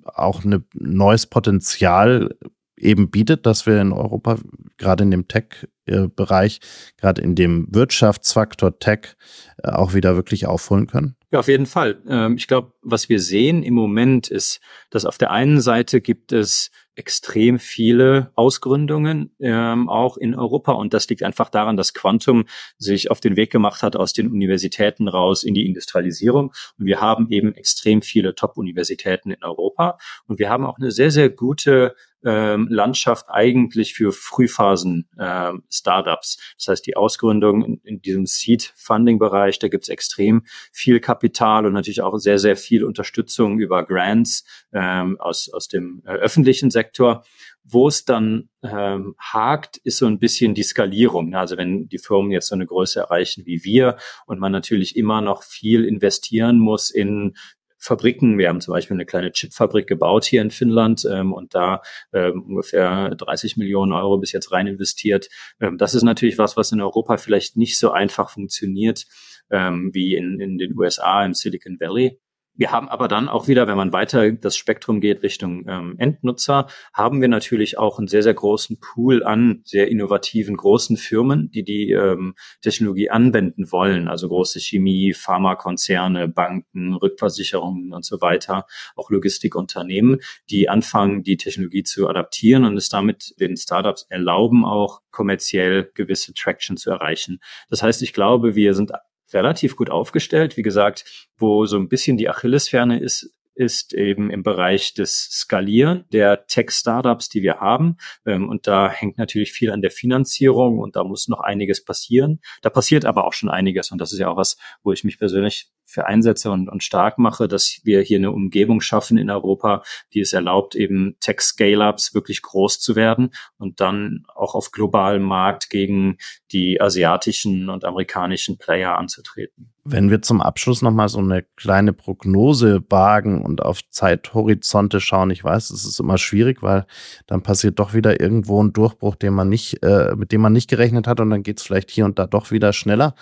auch 0.05 0.43
ein 0.43 0.65
neues 0.73 1.25
Potenzial 1.25 2.37
eben 2.77 3.09
bietet, 3.09 3.45
dass 3.45 3.65
wir 3.65 3.81
in 3.81 3.91
Europa 3.91 4.37
gerade 4.77 5.03
in 5.03 5.11
dem 5.11 5.27
Tech-Bereich, 5.27 6.59
gerade 6.97 7.21
in 7.21 7.35
dem 7.35 7.67
Wirtschaftsfaktor 7.71 8.77
Tech 8.79 9.15
äh, 9.63 9.69
auch 9.69 9.93
wieder 9.93 10.15
wirklich 10.15 10.45
aufholen 10.45 10.87
können? 10.87 11.15
Ja, 11.33 11.39
auf 11.39 11.47
jeden 11.47 11.65
Fall. 11.65 11.99
Ähm, 12.07 12.37
ich 12.37 12.47
glaube, 12.47 12.73
was 12.83 13.09
wir 13.09 13.19
sehen 13.19 13.63
im 13.63 13.73
Moment 13.73 14.27
ist, 14.27 14.61
dass 14.91 15.03
auf 15.03 15.17
der 15.17 15.31
einen 15.31 15.61
Seite 15.61 15.99
gibt 15.99 16.31
es 16.31 16.69
extrem 16.95 17.57
viele 17.57 18.31
Ausgründungen, 18.35 19.31
ähm, 19.39 19.89
auch 19.89 20.17
in 20.17 20.35
Europa. 20.35 20.73
Und 20.73 20.93
das 20.93 21.09
liegt 21.09 21.23
einfach 21.23 21.49
daran, 21.49 21.75
dass 21.75 21.95
Quantum 21.95 22.45
sich 22.77 23.09
auf 23.09 23.19
den 23.19 23.35
Weg 23.35 23.51
gemacht 23.51 23.81
hat 23.81 23.95
aus 23.95 24.13
den 24.13 24.29
Universitäten 24.29 25.07
raus 25.07 25.43
in 25.43 25.55
die 25.55 25.65
Industrialisierung. 25.65 26.53
Und 26.77 26.85
wir 26.85 27.01
haben 27.01 27.31
eben 27.31 27.55
extrem 27.55 28.03
viele 28.03 28.35
Top-Universitäten 28.35 29.31
in 29.31 29.43
Europa. 29.43 29.97
Und 30.27 30.37
wir 30.37 30.51
haben 30.51 30.65
auch 30.65 30.77
eine 30.77 30.91
sehr, 30.91 31.09
sehr 31.09 31.29
gute 31.29 31.95
ähm, 32.23 32.67
Landschaft 32.69 33.25
eigentlich 33.29 33.95
für 33.95 34.11
Frühphasen 34.11 35.09
ähm, 35.19 35.63
Startups. 35.69 36.37
Das 36.57 36.67
heißt, 36.69 36.85
die 36.85 36.95
Ausgründung 36.95 37.79
in 37.83 38.01
diesem 38.01 38.25
Seed-Funding-Bereich, 38.25 39.59
da 39.59 39.67
gibt 39.67 39.83
es 39.83 39.89
extrem 39.89 40.43
viel 40.71 40.99
Kapital 40.99 41.22
und 41.65 41.73
natürlich 41.73 42.01
auch 42.01 42.17
sehr, 42.17 42.39
sehr 42.39 42.55
viel 42.55 42.83
Unterstützung 42.83 43.59
über 43.59 43.85
Grants 43.85 44.45
ähm, 44.73 45.19
aus, 45.19 45.49
aus 45.51 45.67
dem 45.67 46.01
äh, 46.05 46.11
öffentlichen 46.11 46.69
Sektor. 46.69 47.23
Wo 47.63 47.87
es 47.87 48.03
dann 48.03 48.49
ähm, 48.61 49.15
hakt, 49.17 49.77
ist 49.77 49.97
so 49.97 50.05
ein 50.05 50.19
bisschen 50.19 50.53
die 50.53 50.63
Skalierung. 50.63 51.33
Also 51.33 51.55
wenn 51.55 51.87
die 51.87 51.97
Firmen 51.97 52.31
jetzt 52.31 52.47
so 52.47 52.55
eine 52.55 52.65
Größe 52.65 52.99
erreichen 52.99 53.45
wie 53.45 53.63
wir 53.63 53.97
und 54.25 54.39
man 54.39 54.51
natürlich 54.51 54.97
immer 54.97 55.21
noch 55.21 55.43
viel 55.43 55.85
investieren 55.85 56.59
muss 56.59 56.89
in 56.89 57.35
Fabriken. 57.83 58.37
Wir 58.37 58.47
haben 58.47 58.61
zum 58.61 58.73
Beispiel 58.73 58.95
eine 58.95 59.05
kleine 59.05 59.31
Chipfabrik 59.33 59.87
gebaut 59.87 60.23
hier 60.23 60.41
in 60.41 60.51
Finnland 60.51 61.05
ähm, 61.09 61.33
und 61.33 61.53
da 61.53 61.81
ähm, 62.13 62.43
ungefähr 62.43 63.13
30 63.13 63.57
Millionen 63.57 63.91
Euro 63.91 64.17
bis 64.17 64.31
jetzt 64.31 64.53
rein 64.53 64.67
investiert. 64.67 65.27
Ähm, 65.59 65.77
das 65.77 65.93
ist 65.93 66.03
natürlich 66.03 66.37
was, 66.37 66.55
was 66.55 66.71
in 66.71 66.79
Europa 66.79 67.17
vielleicht 67.17 67.57
nicht 67.57 67.77
so 67.77 67.91
einfach 67.91 68.29
funktioniert 68.29 69.05
ähm, 69.51 69.91
wie 69.93 70.15
in, 70.15 70.39
in 70.39 70.57
den 70.57 70.77
USA 70.77 71.25
im 71.25 71.33
Silicon 71.33 71.77
Valley. 71.79 72.19
Wir 72.55 72.71
haben 72.71 72.87
aber 72.87 73.07
dann 73.07 73.29
auch 73.29 73.47
wieder, 73.47 73.65
wenn 73.65 73.77
man 73.77 73.93
weiter 73.93 74.31
das 74.31 74.55
Spektrum 74.55 75.01
geht 75.01 75.23
Richtung 75.23 75.65
ähm, 75.67 75.95
Endnutzer, 75.97 76.67
haben 76.93 77.19
wir 77.19 77.27
natürlich 77.27 77.79
auch 77.79 77.97
einen 77.97 78.07
sehr, 78.07 78.21
sehr 78.21 78.35
großen 78.35 78.79
Pool 78.79 79.23
an 79.23 79.61
sehr 79.63 79.87
innovativen 79.87 80.55
großen 80.55 80.97
Firmen, 80.97 81.49
die 81.49 81.63
die 81.63 81.91
ähm, 81.91 82.35
Technologie 82.61 83.09
anwenden 83.09 83.71
wollen. 83.71 84.07
Also 84.07 84.27
große 84.27 84.59
Chemie, 84.59 85.13
Pharmakonzerne, 85.13 86.27
Banken, 86.27 86.93
Rückversicherungen 86.93 87.91
und 87.91 88.05
so 88.05 88.21
weiter, 88.21 88.67
auch 88.95 89.09
Logistikunternehmen, 89.09 90.19
die 90.51 90.69
anfangen, 90.69 91.23
die 91.23 91.37
Technologie 91.37 91.81
zu 91.81 92.07
adaptieren 92.07 92.65
und 92.65 92.77
es 92.77 92.87
damit 92.87 93.33
den 93.39 93.57
Startups 93.57 94.05
erlauben, 94.09 94.63
auch 94.63 95.01
kommerziell 95.09 95.89
gewisse 95.95 96.35
Traction 96.35 96.77
zu 96.77 96.91
erreichen. 96.91 97.39
Das 97.71 97.81
heißt, 97.81 98.03
ich 98.03 98.13
glaube, 98.13 98.53
wir 98.53 98.75
sind 98.75 98.91
relativ 99.33 99.75
gut 99.75 99.89
aufgestellt. 99.89 100.57
Wie 100.57 100.61
gesagt, 100.61 101.29
wo 101.37 101.65
so 101.65 101.77
ein 101.77 101.89
bisschen 101.89 102.17
die 102.17 102.29
Achillesferne 102.29 102.99
ist, 102.99 103.31
ist 103.55 103.93
eben 103.93 104.31
im 104.31 104.43
Bereich 104.43 104.93
des 104.93 105.29
Skalieren 105.31 106.05
der 106.11 106.47
Tech-Startups, 106.47 107.29
die 107.29 107.43
wir 107.43 107.59
haben. 107.59 107.97
Ähm, 108.25 108.49
und 108.49 108.67
da 108.67 108.89
hängt 108.89 109.17
natürlich 109.17 109.51
viel 109.51 109.71
an 109.71 109.81
der 109.81 109.91
Finanzierung 109.91 110.79
und 110.79 110.95
da 110.95 111.03
muss 111.03 111.27
noch 111.27 111.39
einiges 111.39 111.83
passieren. 111.83 112.39
Da 112.61 112.69
passiert 112.69 113.05
aber 113.05 113.25
auch 113.25 113.33
schon 113.33 113.49
einiges 113.49 113.91
und 113.91 113.99
das 113.99 114.11
ist 114.11 114.19
ja 114.19 114.29
auch 114.29 114.37
was, 114.37 114.57
wo 114.83 114.91
ich 114.91 115.03
mich 115.03 115.19
persönlich 115.19 115.67
für 115.85 116.05
einsetze 116.05 116.51
und, 116.51 116.69
und 116.69 116.83
stark 116.83 117.17
mache, 117.17 117.47
dass 117.47 117.79
wir 117.83 118.01
hier 118.01 118.17
eine 118.17 118.31
Umgebung 118.31 118.81
schaffen 118.81 119.17
in 119.17 119.29
Europa, 119.29 119.83
die 120.13 120.21
es 120.21 120.33
erlaubt, 120.33 120.75
eben 120.75 121.15
Tech-Scale-Ups 121.19 122.13
wirklich 122.13 122.41
groß 122.41 122.79
zu 122.79 122.95
werden 122.95 123.31
und 123.57 123.79
dann 123.79 124.25
auch 124.33 124.55
auf 124.55 124.71
globalem 124.71 125.23
Markt 125.23 125.69
gegen 125.69 126.17
die 126.51 126.81
asiatischen 126.81 127.69
und 127.69 127.85
amerikanischen 127.85 128.57
Player 128.57 128.97
anzutreten. 128.97 129.73
Wenn 129.85 130.09
wir 130.09 130.21
zum 130.21 130.39
Abschluss 130.39 130.81
nochmal 130.81 131.09
so 131.09 131.19
eine 131.19 131.43
kleine 131.57 131.91
Prognose 131.91 132.81
wagen 132.89 133.43
und 133.43 133.61
auf 133.61 133.81
Zeithorizonte 133.89 135.01
schauen, 135.01 135.29
ich 135.29 135.43
weiß, 135.43 135.71
es 135.71 135.83
ist 135.83 135.99
immer 135.99 136.17
schwierig, 136.17 136.63
weil 136.63 136.85
dann 137.27 137.43
passiert 137.43 137.79
doch 137.79 137.93
wieder 137.93 138.21
irgendwo 138.21 138.63
ein 138.63 138.71
Durchbruch, 138.71 139.15
den 139.15 139.33
man 139.33 139.49
nicht, 139.49 139.83
äh, 139.83 140.15
mit 140.15 140.31
dem 140.31 140.39
man 140.39 140.53
nicht 140.53 140.69
gerechnet 140.69 141.05
hat 141.05 141.19
und 141.19 141.29
dann 141.31 141.43
geht 141.43 141.57
es 141.57 141.63
vielleicht 141.63 141.91
hier 141.91 142.05
und 142.05 142.17
da 142.17 142.27
doch 142.27 142.51
wieder 142.51 142.71
schneller. 142.71 143.15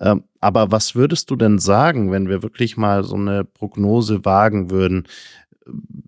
Ähm, 0.00 0.24
aber 0.40 0.70
was 0.70 0.94
würdest 0.94 1.30
du 1.30 1.36
denn 1.36 1.58
sagen, 1.58 2.10
wenn 2.10 2.28
wir 2.28 2.42
wirklich 2.42 2.76
mal 2.76 3.04
so 3.04 3.16
eine 3.16 3.44
Prognose 3.44 4.24
wagen 4.24 4.70
würden? 4.70 5.06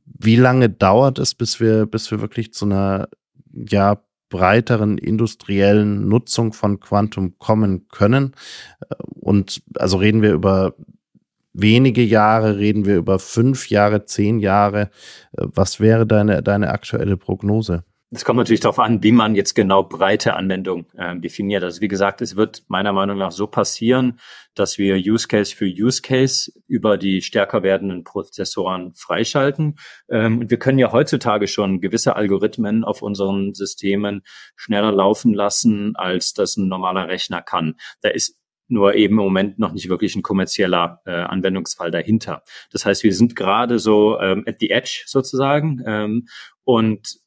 Wie 0.04 0.36
lange 0.36 0.70
dauert 0.70 1.18
es, 1.18 1.34
bis 1.34 1.60
wir, 1.60 1.86
bis 1.86 2.10
wir 2.10 2.20
wirklich 2.20 2.52
zu 2.52 2.66
einer 2.66 3.08
ja, 3.52 4.00
breiteren 4.28 4.98
industriellen 4.98 6.08
Nutzung 6.08 6.52
von 6.52 6.80
Quantum 6.80 7.38
kommen 7.38 7.88
können? 7.88 8.34
Und 9.04 9.62
also 9.76 9.96
reden 9.96 10.22
wir 10.22 10.32
über 10.32 10.74
wenige 11.52 12.02
Jahre, 12.02 12.58
reden 12.58 12.84
wir 12.84 12.96
über 12.96 13.18
fünf 13.18 13.70
Jahre, 13.70 14.04
zehn 14.04 14.38
Jahre. 14.38 14.90
Was 15.32 15.80
wäre 15.80 16.06
deine, 16.06 16.42
deine 16.42 16.70
aktuelle 16.70 17.16
Prognose? 17.16 17.84
Es 18.12 18.24
kommt 18.24 18.38
natürlich 18.38 18.60
darauf 18.60 18.80
an, 18.80 19.04
wie 19.04 19.12
man 19.12 19.36
jetzt 19.36 19.54
genau 19.54 19.84
breite 19.84 20.34
Anwendung 20.34 20.86
äh, 20.96 21.16
definiert. 21.16 21.62
Also 21.62 21.80
wie 21.80 21.86
gesagt, 21.86 22.20
es 22.20 22.34
wird 22.34 22.64
meiner 22.66 22.92
Meinung 22.92 23.18
nach 23.18 23.30
so 23.30 23.46
passieren, 23.46 24.18
dass 24.56 24.78
wir 24.78 24.96
Use 24.96 25.28
Case 25.28 25.54
für 25.54 25.66
Use 25.66 26.02
Case 26.02 26.50
über 26.66 26.98
die 26.98 27.22
stärker 27.22 27.62
werdenden 27.62 28.02
Prozessoren 28.02 28.94
freischalten. 28.94 29.78
Ähm, 30.08 30.40
und 30.40 30.50
wir 30.50 30.58
können 30.58 30.80
ja 30.80 30.90
heutzutage 30.90 31.46
schon 31.46 31.80
gewisse 31.80 32.16
Algorithmen 32.16 32.82
auf 32.82 33.00
unseren 33.00 33.54
Systemen 33.54 34.22
schneller 34.56 34.90
laufen 34.90 35.32
lassen, 35.32 35.94
als 35.94 36.32
das 36.32 36.56
ein 36.56 36.66
normaler 36.66 37.06
Rechner 37.06 37.42
kann. 37.42 37.76
Da 38.00 38.08
ist 38.08 38.40
nur 38.66 38.94
eben 38.94 39.14
im 39.14 39.24
Moment 39.24 39.60
noch 39.60 39.72
nicht 39.72 39.88
wirklich 39.88 40.16
ein 40.16 40.22
kommerzieller 40.22 41.00
äh, 41.04 41.12
Anwendungsfall 41.12 41.92
dahinter. 41.92 42.42
Das 42.72 42.84
heißt, 42.84 43.04
wir 43.04 43.14
sind 43.14 43.36
gerade 43.36 43.78
so 43.78 44.18
ähm, 44.18 44.42
at 44.48 44.56
the 44.58 44.70
edge 44.70 45.04
sozusagen 45.06 45.80
ähm, 45.86 46.26
und 46.64 47.19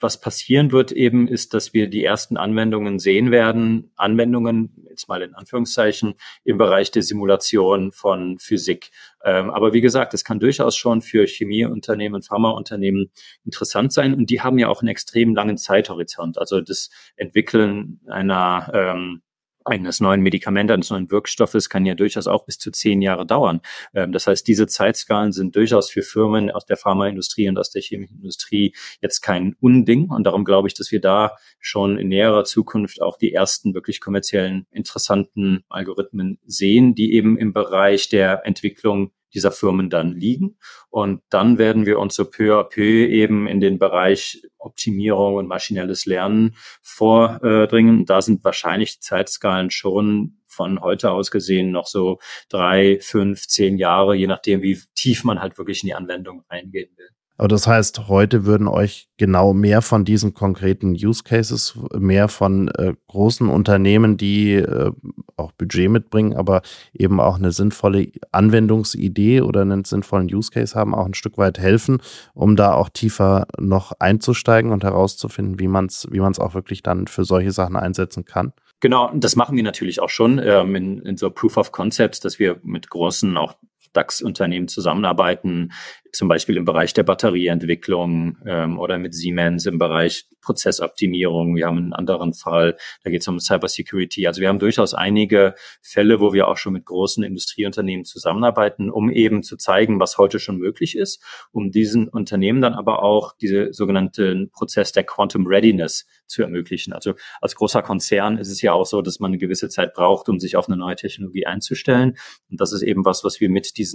was 0.00 0.20
passieren 0.20 0.72
wird 0.72 0.92
eben, 0.92 1.26
ist, 1.28 1.54
dass 1.54 1.72
wir 1.72 1.88
die 1.88 2.04
ersten 2.04 2.36
Anwendungen 2.36 2.98
sehen 2.98 3.30
werden, 3.30 3.92
Anwendungen, 3.96 4.86
jetzt 4.90 5.08
mal 5.08 5.22
in 5.22 5.34
Anführungszeichen, 5.34 6.14
im 6.44 6.58
Bereich 6.58 6.90
der 6.90 7.02
Simulation 7.02 7.92
von 7.92 8.38
Physik. 8.38 8.90
Ähm, 9.24 9.50
aber 9.50 9.72
wie 9.72 9.80
gesagt, 9.80 10.14
es 10.14 10.24
kann 10.24 10.40
durchaus 10.40 10.76
schon 10.76 11.00
für 11.00 11.26
Chemieunternehmen, 11.26 12.22
Pharmaunternehmen 12.22 13.10
interessant 13.44 13.92
sein 13.92 14.14
und 14.14 14.30
die 14.30 14.40
haben 14.40 14.58
ja 14.58 14.68
auch 14.68 14.82
einen 14.82 14.88
extrem 14.88 15.34
langen 15.34 15.56
Zeithorizont. 15.56 16.38
Also 16.38 16.60
das 16.60 16.90
Entwickeln 17.16 18.00
einer 18.06 18.70
ähm, 18.74 19.22
eines 19.66 20.00
neuen 20.00 20.20
Medikaments, 20.20 20.72
eines 20.72 20.90
neuen 20.90 21.10
Wirkstoffes 21.10 21.68
kann 21.68 21.84
ja 21.86 21.94
durchaus 21.94 22.26
auch 22.26 22.44
bis 22.44 22.58
zu 22.58 22.70
zehn 22.70 23.02
Jahre 23.02 23.26
dauern. 23.26 23.60
Ähm, 23.94 24.12
das 24.12 24.26
heißt, 24.26 24.46
diese 24.46 24.66
Zeitskalen 24.66 25.32
sind 25.32 25.56
durchaus 25.56 25.90
für 25.90 26.02
Firmen 26.02 26.50
aus 26.50 26.64
der 26.66 26.76
Pharmaindustrie 26.76 27.48
und 27.48 27.58
aus 27.58 27.70
der 27.70 27.82
chemischen 27.82 28.16
Industrie 28.16 28.74
jetzt 29.00 29.20
kein 29.20 29.54
Unding. 29.60 30.10
Und 30.10 30.24
darum 30.24 30.44
glaube 30.44 30.68
ich, 30.68 30.74
dass 30.74 30.92
wir 30.92 31.00
da 31.00 31.36
schon 31.58 31.98
in 31.98 32.08
näherer 32.08 32.44
Zukunft 32.44 33.02
auch 33.02 33.18
die 33.18 33.32
ersten 33.32 33.74
wirklich 33.74 34.00
kommerziellen 34.00 34.66
interessanten 34.70 35.64
Algorithmen 35.68 36.38
sehen, 36.46 36.94
die 36.94 37.14
eben 37.14 37.36
im 37.36 37.52
Bereich 37.52 38.08
der 38.08 38.46
Entwicklung 38.46 39.12
dieser 39.36 39.52
Firmen 39.52 39.90
dann 39.90 40.12
liegen. 40.12 40.58
Und 40.88 41.22
dann 41.28 41.58
werden 41.58 41.86
wir 41.86 41.98
uns 41.98 42.14
so 42.16 42.24
peu 42.24 42.58
à 42.58 42.64
peu 42.64 43.06
eben 43.06 43.46
in 43.46 43.60
den 43.60 43.78
Bereich 43.78 44.42
Optimierung 44.58 45.34
und 45.34 45.46
maschinelles 45.46 46.06
Lernen 46.06 46.56
vordringen. 46.82 48.06
Da 48.06 48.22
sind 48.22 48.42
wahrscheinlich 48.42 49.00
Zeitskalen 49.00 49.70
schon 49.70 50.38
von 50.46 50.80
heute 50.80 51.10
aus 51.10 51.30
gesehen 51.30 51.70
noch 51.70 51.86
so 51.86 52.18
drei, 52.48 52.98
fünf, 53.00 53.46
zehn 53.46 53.76
Jahre, 53.76 54.16
je 54.16 54.26
nachdem, 54.26 54.62
wie 54.62 54.80
tief 54.94 55.22
man 55.22 55.40
halt 55.40 55.58
wirklich 55.58 55.82
in 55.82 55.88
die 55.88 55.94
Anwendung 55.94 56.44
reingehen 56.50 56.90
will. 56.96 57.10
Aber 57.38 57.48
das 57.48 57.66
heißt, 57.66 58.08
heute 58.08 58.46
würden 58.46 58.66
euch 58.66 59.08
genau 59.18 59.52
mehr 59.52 59.82
von 59.82 60.04
diesen 60.04 60.32
konkreten 60.32 60.92
Use 60.92 61.22
Cases, 61.22 61.78
mehr 61.98 62.28
von 62.28 62.68
äh, 62.68 62.94
großen 63.08 63.48
Unternehmen, 63.48 64.16
die 64.16 64.54
äh, 64.54 64.92
auch 65.36 65.52
Budget 65.52 65.90
mitbringen, 65.90 66.34
aber 66.34 66.62
eben 66.94 67.20
auch 67.20 67.36
eine 67.36 67.52
sinnvolle 67.52 68.08
Anwendungsidee 68.32 69.42
oder 69.42 69.62
einen 69.62 69.84
sinnvollen 69.84 70.32
Use 70.32 70.50
Case 70.50 70.74
haben, 70.74 70.94
auch 70.94 71.06
ein 71.06 71.14
Stück 71.14 71.36
weit 71.36 71.58
helfen, 71.58 71.98
um 72.32 72.56
da 72.56 72.72
auch 72.72 72.88
tiefer 72.88 73.46
noch 73.58 73.92
einzusteigen 73.98 74.72
und 74.72 74.82
herauszufinden, 74.82 75.58
wie 75.58 75.68
man 75.68 75.86
es 75.86 76.06
wie 76.10 76.20
man's 76.20 76.38
auch 76.38 76.54
wirklich 76.54 76.82
dann 76.82 77.06
für 77.06 77.24
solche 77.24 77.52
Sachen 77.52 77.76
einsetzen 77.76 78.24
kann. 78.24 78.52
Genau, 78.80 79.10
das 79.14 79.36
machen 79.36 79.56
wir 79.56 79.62
natürlich 79.62 80.00
auch 80.00 80.10
schon 80.10 80.38
ähm, 80.38 80.74
in, 80.74 80.98
in 81.00 81.16
so 81.16 81.30
Proof 81.30 81.56
of 81.56 81.72
Concepts, 81.72 82.20
dass 82.20 82.38
wir 82.38 82.60
mit 82.62 82.90
großen 82.90 83.36
auch 83.36 83.54
DAX-Unternehmen 83.96 84.68
zusammenarbeiten, 84.68 85.72
zum 86.12 86.28
Beispiel 86.28 86.56
im 86.56 86.64
Bereich 86.64 86.94
der 86.94 87.02
Batterieentwicklung 87.02 88.38
ähm, 88.46 88.78
oder 88.78 88.98
mit 88.98 89.14
Siemens 89.14 89.66
im 89.66 89.78
Bereich 89.78 90.26
Prozessoptimierung. 90.40 91.56
Wir 91.56 91.66
haben 91.66 91.78
einen 91.78 91.92
anderen 91.92 92.32
Fall, 92.32 92.76
da 93.02 93.10
geht 93.10 93.22
es 93.22 93.28
um 93.28 93.40
Cybersecurity. 93.40 94.26
Also 94.26 94.40
wir 94.40 94.48
haben 94.48 94.58
durchaus 94.58 94.94
einige 94.94 95.54
Fälle, 95.82 96.20
wo 96.20 96.32
wir 96.32 96.48
auch 96.48 96.56
schon 96.56 96.72
mit 96.72 96.86
großen 96.86 97.24
Industrieunternehmen 97.24 98.04
zusammenarbeiten, 98.04 98.90
um 98.90 99.10
eben 99.10 99.42
zu 99.42 99.56
zeigen, 99.56 100.00
was 100.00 100.18
heute 100.18 100.38
schon 100.38 100.58
möglich 100.58 100.96
ist, 100.96 101.22
um 101.50 101.70
diesen 101.70 102.08
Unternehmen 102.08 102.60
dann 102.60 102.74
aber 102.74 103.02
auch 103.02 103.34
diese 103.40 103.72
sogenannten 103.72 104.50
Prozess 104.50 104.92
der 104.92 105.04
Quantum 105.04 105.46
Readiness 105.46 106.06
zu 106.26 106.42
ermöglichen. 106.42 106.92
Also 106.92 107.14
als 107.40 107.56
großer 107.56 107.82
Konzern 107.82 108.38
ist 108.38 108.50
es 108.50 108.62
ja 108.62 108.72
auch 108.72 108.86
so, 108.86 109.02
dass 109.02 109.20
man 109.20 109.30
eine 109.30 109.38
gewisse 109.38 109.68
Zeit 109.68 109.94
braucht, 109.94 110.28
um 110.28 110.38
sich 110.38 110.56
auf 110.56 110.68
eine 110.68 110.76
neue 110.76 110.96
Technologie 110.96 111.46
einzustellen. 111.46 112.16
Und 112.50 112.60
das 112.60 112.72
ist 112.72 112.82
eben 112.82 113.04
was, 113.04 113.24
was 113.24 113.40
wir 113.40 113.50
mit 113.50 113.76
diesen 113.76 113.85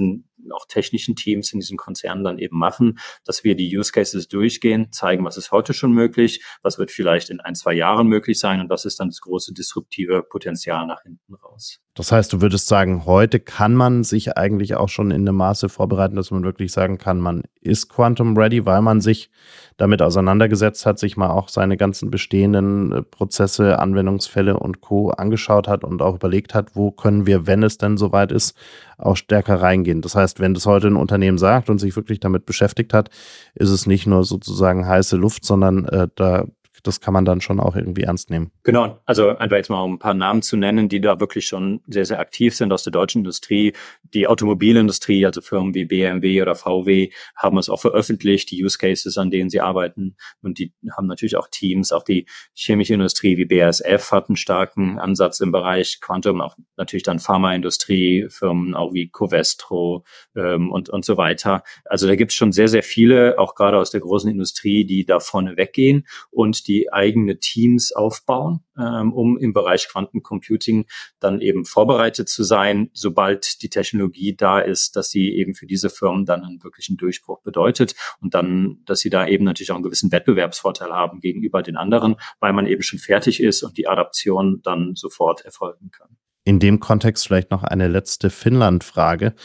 auch 0.54 0.66
technischen 0.68 1.16
Teams 1.16 1.54
in 1.54 1.60
diesen 1.60 1.78
Konzernen 1.78 2.24
dann 2.24 2.40
eben 2.40 2.58
machen, 2.58 3.00
dass 3.26 3.44
wir 3.44 3.56
die 3.56 3.78
Use 3.78 3.92
Cases 3.92 4.28
durchgehen, 4.28 4.92
zeigen, 4.92 5.24
was 5.26 5.38
ist 5.38 5.52
heute 5.52 5.74
schon 5.74 5.92
möglich, 5.92 6.44
was 6.62 6.78
wird 6.78 6.92
vielleicht 6.92 7.30
in 7.30 7.40
ein, 7.40 7.56
zwei 7.56 7.74
Jahren 7.74 8.08
möglich 8.08 8.40
sein 8.40 8.60
und 8.60 8.70
was 8.70 8.86
ist 8.86 9.00
dann 9.00 9.10
das 9.10 9.22
große 9.22 9.54
disruptive 9.54 10.24
Potenzial 10.24 10.86
nach 10.88 11.04
hinten 11.04 11.36
raus. 11.36 11.80
Das 11.94 12.14
heißt, 12.14 12.32
du 12.32 12.42
würdest 12.42 12.68
sagen, 12.68 13.06
heute 13.06 13.42
kann 13.42 13.76
man 13.76 14.06
sich 14.06 14.38
eigentlich 14.38 14.76
auch 14.76 14.88
schon 14.88 15.12
in 15.12 15.26
dem 15.26 15.36
Maße 15.36 15.68
vorbereiten, 15.68 16.16
dass 16.16 16.32
man 16.32 16.44
wirklich 16.44 16.72
sagen 16.72 16.98
kann, 16.98 17.20
man 17.20 17.44
ist 17.60 17.90
Quantum 17.90 18.38
Ready, 18.38 18.66
weil 18.66 18.82
man 18.82 19.02
sich 19.02 19.30
damit 19.76 20.02
auseinandergesetzt 20.02 20.86
hat, 20.86 21.00
sich 21.00 21.18
mal 21.18 21.32
auch 21.32 21.50
seine 21.50 21.76
ganzen 21.76 22.10
bestehenden 22.10 22.92
äh, 22.94 23.02
Prozesse, 23.02 23.80
Anwendungsfälle 23.80 24.58
und 24.58 24.80
Co. 24.80 25.10
angeschaut 25.10 25.68
hat 25.68 25.84
und 25.84 26.02
auch 26.02 26.16
überlegt 26.16 26.54
hat, 26.54 26.76
wo 26.76 26.92
können 26.92 27.26
wir, 27.26 27.46
wenn 27.46 27.62
es 27.62 27.78
denn 27.78 27.98
soweit 27.98 28.32
ist, 28.32 28.56
auch 29.02 29.18
stärker 29.18 29.62
reingehen. 29.62 30.02
Das 30.02 30.16
heißt, 30.16 30.40
wenn 30.40 30.54
das 30.54 30.66
heute 30.66 30.88
ein 30.88 30.96
Unternehmen 30.96 31.38
sagt 31.38 31.70
und 31.70 31.80
sich 31.80 31.96
wirklich 31.96 32.20
damit 32.20 32.46
beschäftigt 32.46 32.94
hat, 32.94 33.10
ist 33.56 33.70
es 33.70 33.88
nicht 33.88 34.08
nur 34.08 34.24
sozusagen 34.24 34.88
heiße 34.88 35.18
Luft, 35.18 35.46
sondern 35.46 35.86
äh, 35.86 36.08
da 36.16 36.46
das 36.84 37.02
kann 37.02 37.14
man 37.14 37.26
dann 37.26 37.42
schon 37.42 37.60
auch 37.60 37.76
irgendwie 37.76 38.04
ernst 38.04 38.30
nehmen. 38.30 38.52
Genau, 38.64 39.00
also 39.06 39.30
einfach 39.38 39.58
jetzt 39.58 39.70
mal 39.70 39.82
um 39.82 39.94
ein 39.94 40.00
paar 40.00 40.14
Namen 40.14 40.42
zu 40.42 40.58
nennen, 40.58 40.90
die 40.90 41.02
da 41.02 41.20
wirklich 41.20 41.46
schon 41.46 41.82
sehr, 41.88 42.06
sehr 42.06 42.20
aktiv 42.20 42.56
sind 42.56 42.72
aus 42.72 42.84
der 42.84 42.92
deutschen 42.92 43.20
Industrie. 43.20 43.74
Die 44.14 44.28
Automobilindustrie, 44.28 45.26
also 45.26 45.42
Firmen 45.42 45.74
wie 45.74 45.86
BMW 45.86 46.42
oder 46.42 46.56
VW, 46.56 47.12
haben 47.36 47.58
es 47.58 47.70
auch 47.70 47.80
veröffentlicht, 47.80 48.52
die 48.52 48.64
Use 48.64 48.78
Cases, 48.78 49.18
an 49.18 49.30
denen 49.30 49.50
sie 49.50 49.62
arbeiten. 49.62 50.16
Und 50.42 50.60
die 50.60 50.74
haben 50.96 51.08
natürlich 51.08 51.36
auch 51.36 51.48
Teams. 51.50 51.92
Auch 51.92 52.04
die 52.04 52.26
chemische 52.56 52.94
Industrie 52.94 53.38
wie 53.38 53.46
BASF 53.46 54.12
hat 54.12 54.30
einen 54.30 54.36
starken 54.36 55.00
Ansatz 55.00 55.40
im 55.40 55.52
Bereich 55.52 56.00
Quantum, 56.02 56.42
auch 56.42 56.56
natürlich 56.78 57.04
dann 57.04 57.20
Pharmaindustrie, 57.20 58.28
Firmen 58.30 58.74
auch 58.74 58.94
wie 58.94 59.10
Covestro 59.10 60.04
ähm, 60.36 60.72
und, 60.72 60.90
und 60.90 61.06
so 61.06 61.18
weiter. 61.18 61.64
Also 61.86 62.08
da 62.08 62.16
gibt 62.16 62.32
es 62.32 62.38
schon 62.38 62.52
sehr, 62.52 62.68
sehr 62.68 62.84
viele, 62.84 63.38
auch 63.38 63.56
gerade 63.56 63.78
aus 63.78 63.92
der 63.92 64.02
großen 64.02 64.30
Industrie, 64.30 64.86
die 64.86 65.06
da 65.06 65.20
vorne 65.20 65.58
weggehen 65.58 66.08
und 66.32 66.68
die 66.68 66.71
die 66.72 66.94
eigene 66.94 67.38
Teams 67.38 67.92
aufbauen, 67.92 68.62
ähm, 68.78 69.12
um 69.14 69.38
im 69.38 69.54
Bereich 69.54 69.90
Quantencomputing 69.90 70.86
dann 71.20 71.42
eben 71.42 71.66
vorbereitet 71.66 72.30
zu 72.30 72.44
sein, 72.44 72.90
sobald 72.94 73.62
die 73.62 73.70
Technologie 73.70 74.36
da 74.36 74.60
ist, 74.60 74.96
dass 74.96 75.10
sie 75.10 75.36
eben 75.36 75.54
für 75.54 75.66
diese 75.66 75.90
Firmen 75.90 76.26
dann 76.26 76.44
einen 76.44 76.64
wirklichen 76.64 76.96
Durchbruch 76.96 77.42
bedeutet 77.42 77.96
und 78.22 78.34
dann, 78.34 78.80
dass 78.86 79.00
sie 79.00 79.10
da 79.10 79.28
eben 79.28 79.44
natürlich 79.44 79.72
auch 79.72 79.76
einen 79.76 79.84
gewissen 79.84 80.12
Wettbewerbsvorteil 80.12 80.92
haben 80.92 81.20
gegenüber 81.20 81.62
den 81.62 81.76
anderen, 81.76 82.16
weil 82.40 82.54
man 82.54 82.68
eben 82.68 82.84
schon 82.84 83.00
fertig 83.00 83.42
ist 83.42 83.64
und 83.64 83.78
die 83.78 83.88
Adaption 83.88 84.62
dann 84.64 84.96
sofort 84.96 85.44
erfolgen 85.44 85.92
kann. 85.92 86.16
In 86.44 86.60
dem 86.60 86.80
Kontext 86.80 87.28
vielleicht 87.28 87.52
noch 87.52 87.64
eine 87.64 87.88
letzte 87.88 88.30
Finnland-Frage. 88.30 89.36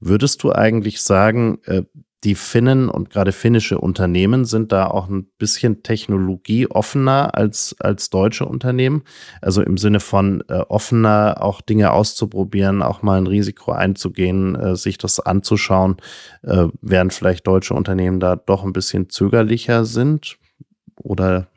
Würdest 0.00 0.42
du 0.42 0.52
eigentlich 0.52 1.00
sagen, 1.00 1.60
äh, 1.64 1.84
die 2.24 2.36
Finnen 2.36 2.88
und 2.88 3.10
gerade 3.10 3.32
finnische 3.32 3.78
Unternehmen 3.78 4.44
sind 4.44 4.70
da 4.70 4.86
auch 4.86 5.08
ein 5.08 5.26
bisschen 5.38 5.82
technologieoffener 5.82 7.34
als, 7.34 7.74
als 7.80 8.10
deutsche 8.10 8.46
Unternehmen. 8.46 9.02
Also 9.40 9.62
im 9.62 9.76
Sinne 9.76 9.98
von 9.98 10.44
äh, 10.48 10.58
offener, 10.68 11.38
auch 11.40 11.60
Dinge 11.60 11.92
auszuprobieren, 11.92 12.82
auch 12.82 13.02
mal 13.02 13.18
ein 13.18 13.26
Risiko 13.26 13.72
einzugehen, 13.72 14.54
äh, 14.54 14.76
sich 14.76 14.98
das 14.98 15.18
anzuschauen, 15.18 15.96
äh, 16.42 16.68
während 16.80 17.12
vielleicht 17.12 17.46
deutsche 17.46 17.74
Unternehmen 17.74 18.20
da 18.20 18.36
doch 18.36 18.64
ein 18.64 18.72
bisschen 18.72 19.10
zögerlicher 19.10 19.84
sind? 19.84 20.38
Oder? 20.96 21.48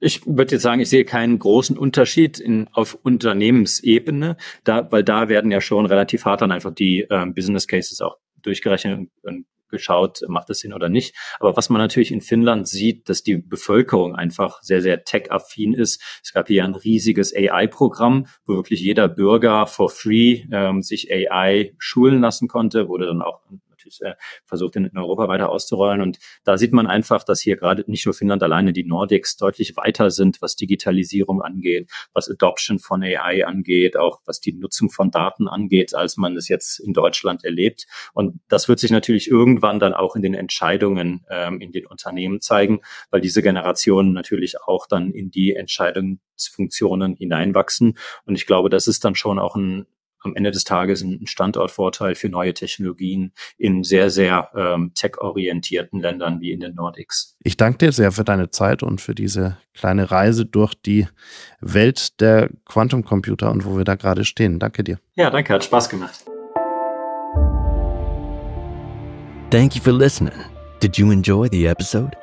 Ich 0.00 0.24
würde 0.26 0.52
jetzt 0.52 0.62
sagen, 0.62 0.80
ich 0.80 0.88
sehe 0.88 1.04
keinen 1.04 1.38
großen 1.38 1.76
Unterschied 1.76 2.38
in, 2.38 2.68
auf 2.72 2.96
Unternehmensebene, 3.02 4.36
da, 4.64 4.90
weil 4.90 5.04
da 5.04 5.28
werden 5.28 5.50
ja 5.50 5.60
schon 5.60 5.84
relativ 5.84 6.24
hart 6.24 6.40
dann 6.40 6.52
einfach 6.52 6.72
die 6.72 7.00
äh, 7.00 7.26
Business 7.26 7.66
Cases 7.66 8.00
auch 8.00 8.16
durchgerechnet 8.40 8.98
und, 8.98 9.10
und 9.22 9.46
geschaut, 9.68 10.22
macht 10.28 10.50
das 10.50 10.60
Sinn 10.60 10.72
oder 10.72 10.88
nicht. 10.88 11.14
Aber 11.40 11.56
was 11.56 11.70
man 11.70 11.80
natürlich 11.80 12.12
in 12.12 12.20
Finnland 12.20 12.68
sieht, 12.68 13.08
dass 13.08 13.22
die 13.22 13.36
Bevölkerung 13.36 14.14
einfach 14.14 14.62
sehr, 14.62 14.82
sehr 14.82 15.04
tech-affin 15.04 15.74
ist. 15.74 16.02
Es 16.22 16.32
gab 16.32 16.48
hier 16.48 16.64
ein 16.64 16.74
riesiges 16.74 17.34
AI-Programm, 17.34 18.26
wo 18.46 18.54
wirklich 18.54 18.80
jeder 18.80 19.08
Bürger 19.08 19.66
for 19.66 19.90
free 19.90 20.44
ähm, 20.50 20.82
sich 20.82 21.12
AI 21.12 21.74
schulen 21.78 22.20
lassen 22.20 22.48
konnte, 22.48 22.88
wurde 22.88 23.06
dann 23.06 23.22
auch 23.22 23.40
natürlich 23.88 24.00
äh, 24.02 24.14
versucht, 24.44 24.76
in, 24.76 24.84
in 24.86 24.96
Europa 24.96 25.28
weiter 25.28 25.50
auszurollen. 25.50 26.00
Und 26.00 26.18
da 26.44 26.58
sieht 26.58 26.72
man 26.72 26.86
einfach, 26.86 27.24
dass 27.24 27.40
hier 27.40 27.56
gerade 27.56 27.84
nicht 27.86 28.04
nur 28.06 28.14
Finnland 28.14 28.42
alleine, 28.42 28.72
die 28.72 28.84
Nordics 28.84 29.36
deutlich 29.36 29.76
weiter 29.76 30.10
sind, 30.10 30.40
was 30.42 30.56
Digitalisierung 30.56 31.42
angeht, 31.42 31.90
was 32.12 32.30
Adoption 32.30 32.78
von 32.78 33.02
AI 33.02 33.46
angeht, 33.46 33.96
auch 33.96 34.20
was 34.26 34.40
die 34.40 34.52
Nutzung 34.52 34.90
von 34.90 35.10
Daten 35.10 35.48
angeht, 35.48 35.94
als 35.94 36.16
man 36.16 36.36
es 36.36 36.48
jetzt 36.48 36.80
in 36.80 36.92
Deutschland 36.92 37.44
erlebt. 37.44 37.86
Und 38.12 38.40
das 38.48 38.68
wird 38.68 38.78
sich 38.78 38.90
natürlich 38.90 39.30
irgendwann 39.30 39.80
dann 39.80 39.94
auch 39.94 40.16
in 40.16 40.22
den 40.22 40.34
Entscheidungen 40.34 41.24
ähm, 41.30 41.60
in 41.60 41.72
den 41.72 41.86
Unternehmen 41.86 42.40
zeigen, 42.40 42.80
weil 43.10 43.20
diese 43.20 43.42
Generationen 43.42 44.12
natürlich 44.12 44.60
auch 44.62 44.86
dann 44.86 45.10
in 45.10 45.30
die 45.30 45.54
Entscheidungsfunktionen 45.54 47.16
hineinwachsen. 47.16 47.98
Und 48.24 48.34
ich 48.34 48.46
glaube, 48.46 48.68
das 48.68 48.86
ist 48.86 49.04
dann 49.04 49.14
schon 49.14 49.38
auch 49.38 49.56
ein 49.56 49.86
am 50.22 50.34
Ende 50.34 50.50
des 50.50 50.64
Tages 50.64 51.02
ein 51.02 51.26
Standortvorteil 51.26 52.14
für 52.14 52.28
neue 52.28 52.54
Technologien 52.54 53.32
in 53.56 53.84
sehr, 53.84 54.10
sehr 54.10 54.50
ähm, 54.54 54.92
tech-orientierten 54.94 56.00
Ländern 56.00 56.40
wie 56.40 56.52
in 56.52 56.60
den 56.60 56.74
Nordics. 56.74 57.36
Ich 57.42 57.56
danke 57.56 57.78
dir 57.78 57.92
sehr 57.92 58.12
für 58.12 58.24
deine 58.24 58.50
Zeit 58.50 58.82
und 58.82 59.00
für 59.00 59.14
diese 59.14 59.58
kleine 59.74 60.10
Reise 60.10 60.44
durch 60.44 60.74
die 60.74 61.06
Welt 61.60 62.20
der 62.20 62.50
Quantumcomputer 62.64 63.50
und 63.50 63.64
wo 63.64 63.76
wir 63.76 63.84
da 63.84 63.94
gerade 63.94 64.24
stehen. 64.24 64.58
Danke 64.58 64.84
dir. 64.84 64.98
Ja, 65.14 65.30
danke, 65.30 65.52
hat 65.54 65.64
Spaß 65.64 65.88
gemacht. 65.88 66.24
Thank 69.50 69.74
you 69.74 69.82
for 69.82 69.92
listening. 69.92 70.44
Did 70.80 70.98
you 70.98 71.10
enjoy 71.10 71.48
the 71.48 71.66
episode? 71.66 72.16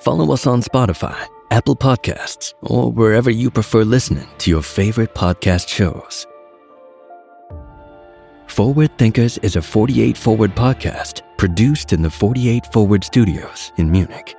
Follow 0.00 0.32
us 0.32 0.46
on 0.46 0.62
Spotify, 0.62 1.16
Apple 1.50 1.76
Podcasts, 1.76 2.54
or 2.60 2.90
wherever 2.90 3.30
you 3.30 3.50
prefer 3.50 3.84
listening 3.84 4.26
to 4.38 4.50
your 4.50 4.62
favorite 4.62 5.14
podcast 5.14 5.68
shows. 5.68 6.26
Forward 8.46 8.96
Thinkers 8.98 9.38
is 9.38 9.56
a 9.56 9.62
48 9.62 10.16
Forward 10.16 10.54
podcast 10.54 11.22
produced 11.36 11.92
in 11.92 12.02
the 12.02 12.10
48 12.10 12.66
Forward 12.66 13.02
studios 13.04 13.72
in 13.76 13.90
Munich. 13.90 14.36